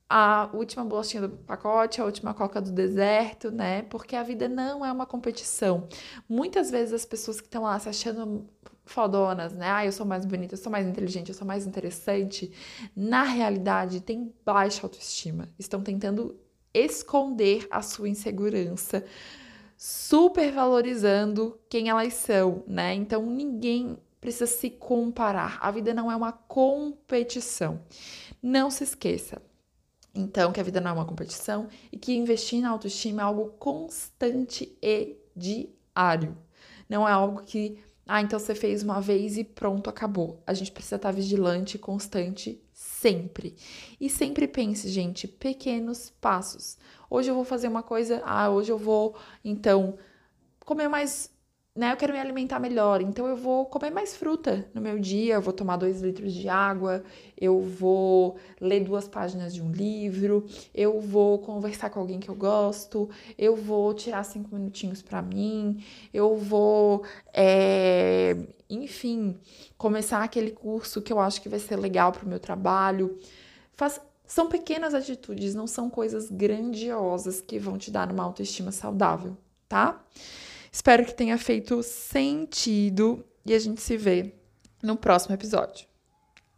a 0.09 0.49
última 0.53 0.85
bolachinha 0.85 1.23
do 1.23 1.37
pacote, 1.37 2.01
a 2.01 2.05
última 2.05 2.33
coca 2.33 2.61
do 2.61 2.71
deserto, 2.71 3.51
né? 3.51 3.83
Porque 3.83 4.15
a 4.15 4.23
vida 4.23 4.49
não 4.49 4.85
é 4.85 4.93
uma 4.93 5.07
competição. 5.07 5.89
Muitas 6.29 6.71
vezes 6.71 6.95
as 6.95 7.05
pessoas 7.05 7.41
que 7.41 7.47
estão 7.47 7.65
lá 7.65 7.79
se 7.79 7.89
achando 7.89 8.49
fodonas, 8.85 9.53
né? 9.53 9.69
Ah, 9.69 9.85
eu 9.85 9.91
sou 9.91 10.07
mais 10.07 10.25
bonita, 10.25 10.55
eu 10.55 10.59
sou 10.59 10.71
mais 10.71 10.87
inteligente, 10.87 11.29
eu 11.29 11.35
sou 11.35 11.47
mais 11.47 11.67
interessante. 11.67 12.53
Na 12.95 13.25
realidade, 13.25 14.01
tem 14.01 14.33
baixa 14.45 14.87
autoestima. 14.87 15.49
Estão 15.59 15.83
tentando 15.83 16.39
esconder 16.73 17.67
a 17.71 17.83
sua 17.83 18.09
insegurança, 18.09 19.05
supervalorizando 19.77 21.59
quem 21.69 21.89
elas 21.89 22.15
são, 22.15 22.63
né? 22.67 22.95
Então 22.95 23.27
ninguém 23.27 23.99
precisa 24.21 24.47
se 24.47 24.71
comparar. 24.71 25.59
A 25.61 25.71
vida 25.71 25.93
não 25.93 26.11
é 26.11 26.17
uma 26.17 26.33
competição. 26.33 27.81
Não 28.43 28.71
se 28.71 28.85
esqueça, 28.85 29.43
então, 30.17 30.53
que 30.53 30.61
a 30.61 30.63
vida 30.63 30.81
não 30.81 30.91
é 30.91 30.95
uma 30.95 31.05
competição 31.05 31.69
e 31.93 31.99
que 31.99 32.15
investir 32.15 32.61
na 32.61 32.71
autoestima 32.71 33.23
é 33.23 33.25
algo 33.25 33.51
constante 33.59 34.77
e 34.83 35.17
diário. 35.35 36.37
Não 36.89 37.07
é 37.07 37.13
algo 37.13 37.43
que, 37.43 37.79
ah, 38.07 38.21
então 38.21 38.39
você 38.39 38.55
fez 38.55 38.83
uma 38.83 39.01
vez 39.01 39.37
e 39.37 39.45
pronto, 39.45 39.91
acabou. 39.91 40.43
A 40.47 40.55
gente 40.55 40.73
precisa 40.73 40.97
estar 40.97 41.11
vigilante, 41.11 41.79
constante, 41.79 42.61
sempre. 42.73 43.55
E 44.01 44.09
sempre 44.09 44.49
pense, 44.49 44.89
gente, 44.89 45.29
pequenos 45.29 46.11
passos. 46.21 46.79
Hoje 47.11 47.31
eu 47.31 47.35
vou 47.35 47.45
fazer 47.45 47.69
uma 47.69 47.83
coisa, 47.83 48.23
ah, 48.25 48.51
hoje 48.51 48.73
eu 48.73 48.79
vou, 48.79 49.15
então, 49.45 49.99
comer 50.65 50.89
mais 50.89 51.31
né, 51.77 51.93
eu 51.93 51.97
quero 51.97 52.13
me 52.13 52.19
alimentar 52.19 52.59
melhor, 52.59 53.03
então 53.03 53.27
eu 53.27 53.37
vou 53.37 53.67
comer 53.67 53.91
mais 53.91 54.17
fruta 54.17 54.67
no 54.73 54.81
meu 54.81 54.99
dia, 54.99 55.35
eu 55.35 55.43
vou 55.43 55.53
tomar 55.53 55.77
dois 55.77 56.01
litros 56.01 56.33
de 56.33 56.49
água, 56.49 57.05
eu 57.39 57.61
vou 57.61 58.37
ler 58.59 58.83
duas 58.83 59.07
páginas 59.07 59.55
de 59.55 59.63
um 59.63 59.71
livro, 59.71 60.47
eu 60.75 60.99
vou 61.01 61.39
conversar 61.39 61.91
com 61.91 62.01
alguém 62.01 62.19
que 62.19 62.31
eu 62.31 62.35
gosto, 62.35 63.11
eu 63.37 63.55
vou 63.55 63.93
tirar 63.93 64.25
cinco 64.25 64.55
minutinhos 64.55 65.03
para 65.03 65.21
mim, 65.21 65.85
eu 66.15 66.35
vou, 66.35 67.05
é, 67.33 68.35
enfim, 68.71 69.39
começar 69.77 70.23
aquele 70.23 70.53
curso 70.53 71.03
que 71.03 71.13
eu 71.13 71.21
acho 71.21 71.43
que 71.43 71.49
vai 71.49 71.59
ser 71.59 71.77
legal 71.77 72.11
para 72.11 72.25
o 72.25 72.29
meu 72.29 72.41
trabalho. 72.41 73.19
Faz, 73.75 74.01
são 74.27 74.49
pequenas 74.49 74.95
atitudes, 74.95 75.55
não 75.55 75.67
são 75.67 75.91
coisas 75.91 76.31
grandiosas 76.31 77.43
que 77.43 77.59
vão 77.59 77.77
te 77.77 77.91
dar 77.91 78.11
uma 78.11 78.25
autoestima 78.25 78.73
saudável, 78.73 79.37
tá? 79.69 80.03
Espero 80.77 81.07
que 81.07 81.15
tenha 81.15 81.39
feito 81.39 81.83
sentido 81.83 83.25
e 83.47 83.55
a 83.55 83.59
gente 83.59 83.81
se 83.81 83.97
vê 83.97 84.35
no 84.83 84.95
próximo 84.95 85.35
episódio. 85.35 85.87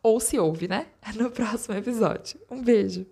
Ou 0.02 0.18
se 0.18 0.36
ouve, 0.36 0.66
né? 0.66 0.88
No 1.14 1.30
próximo 1.30 1.76
episódio. 1.76 2.40
Um 2.50 2.60
beijo. 2.60 3.06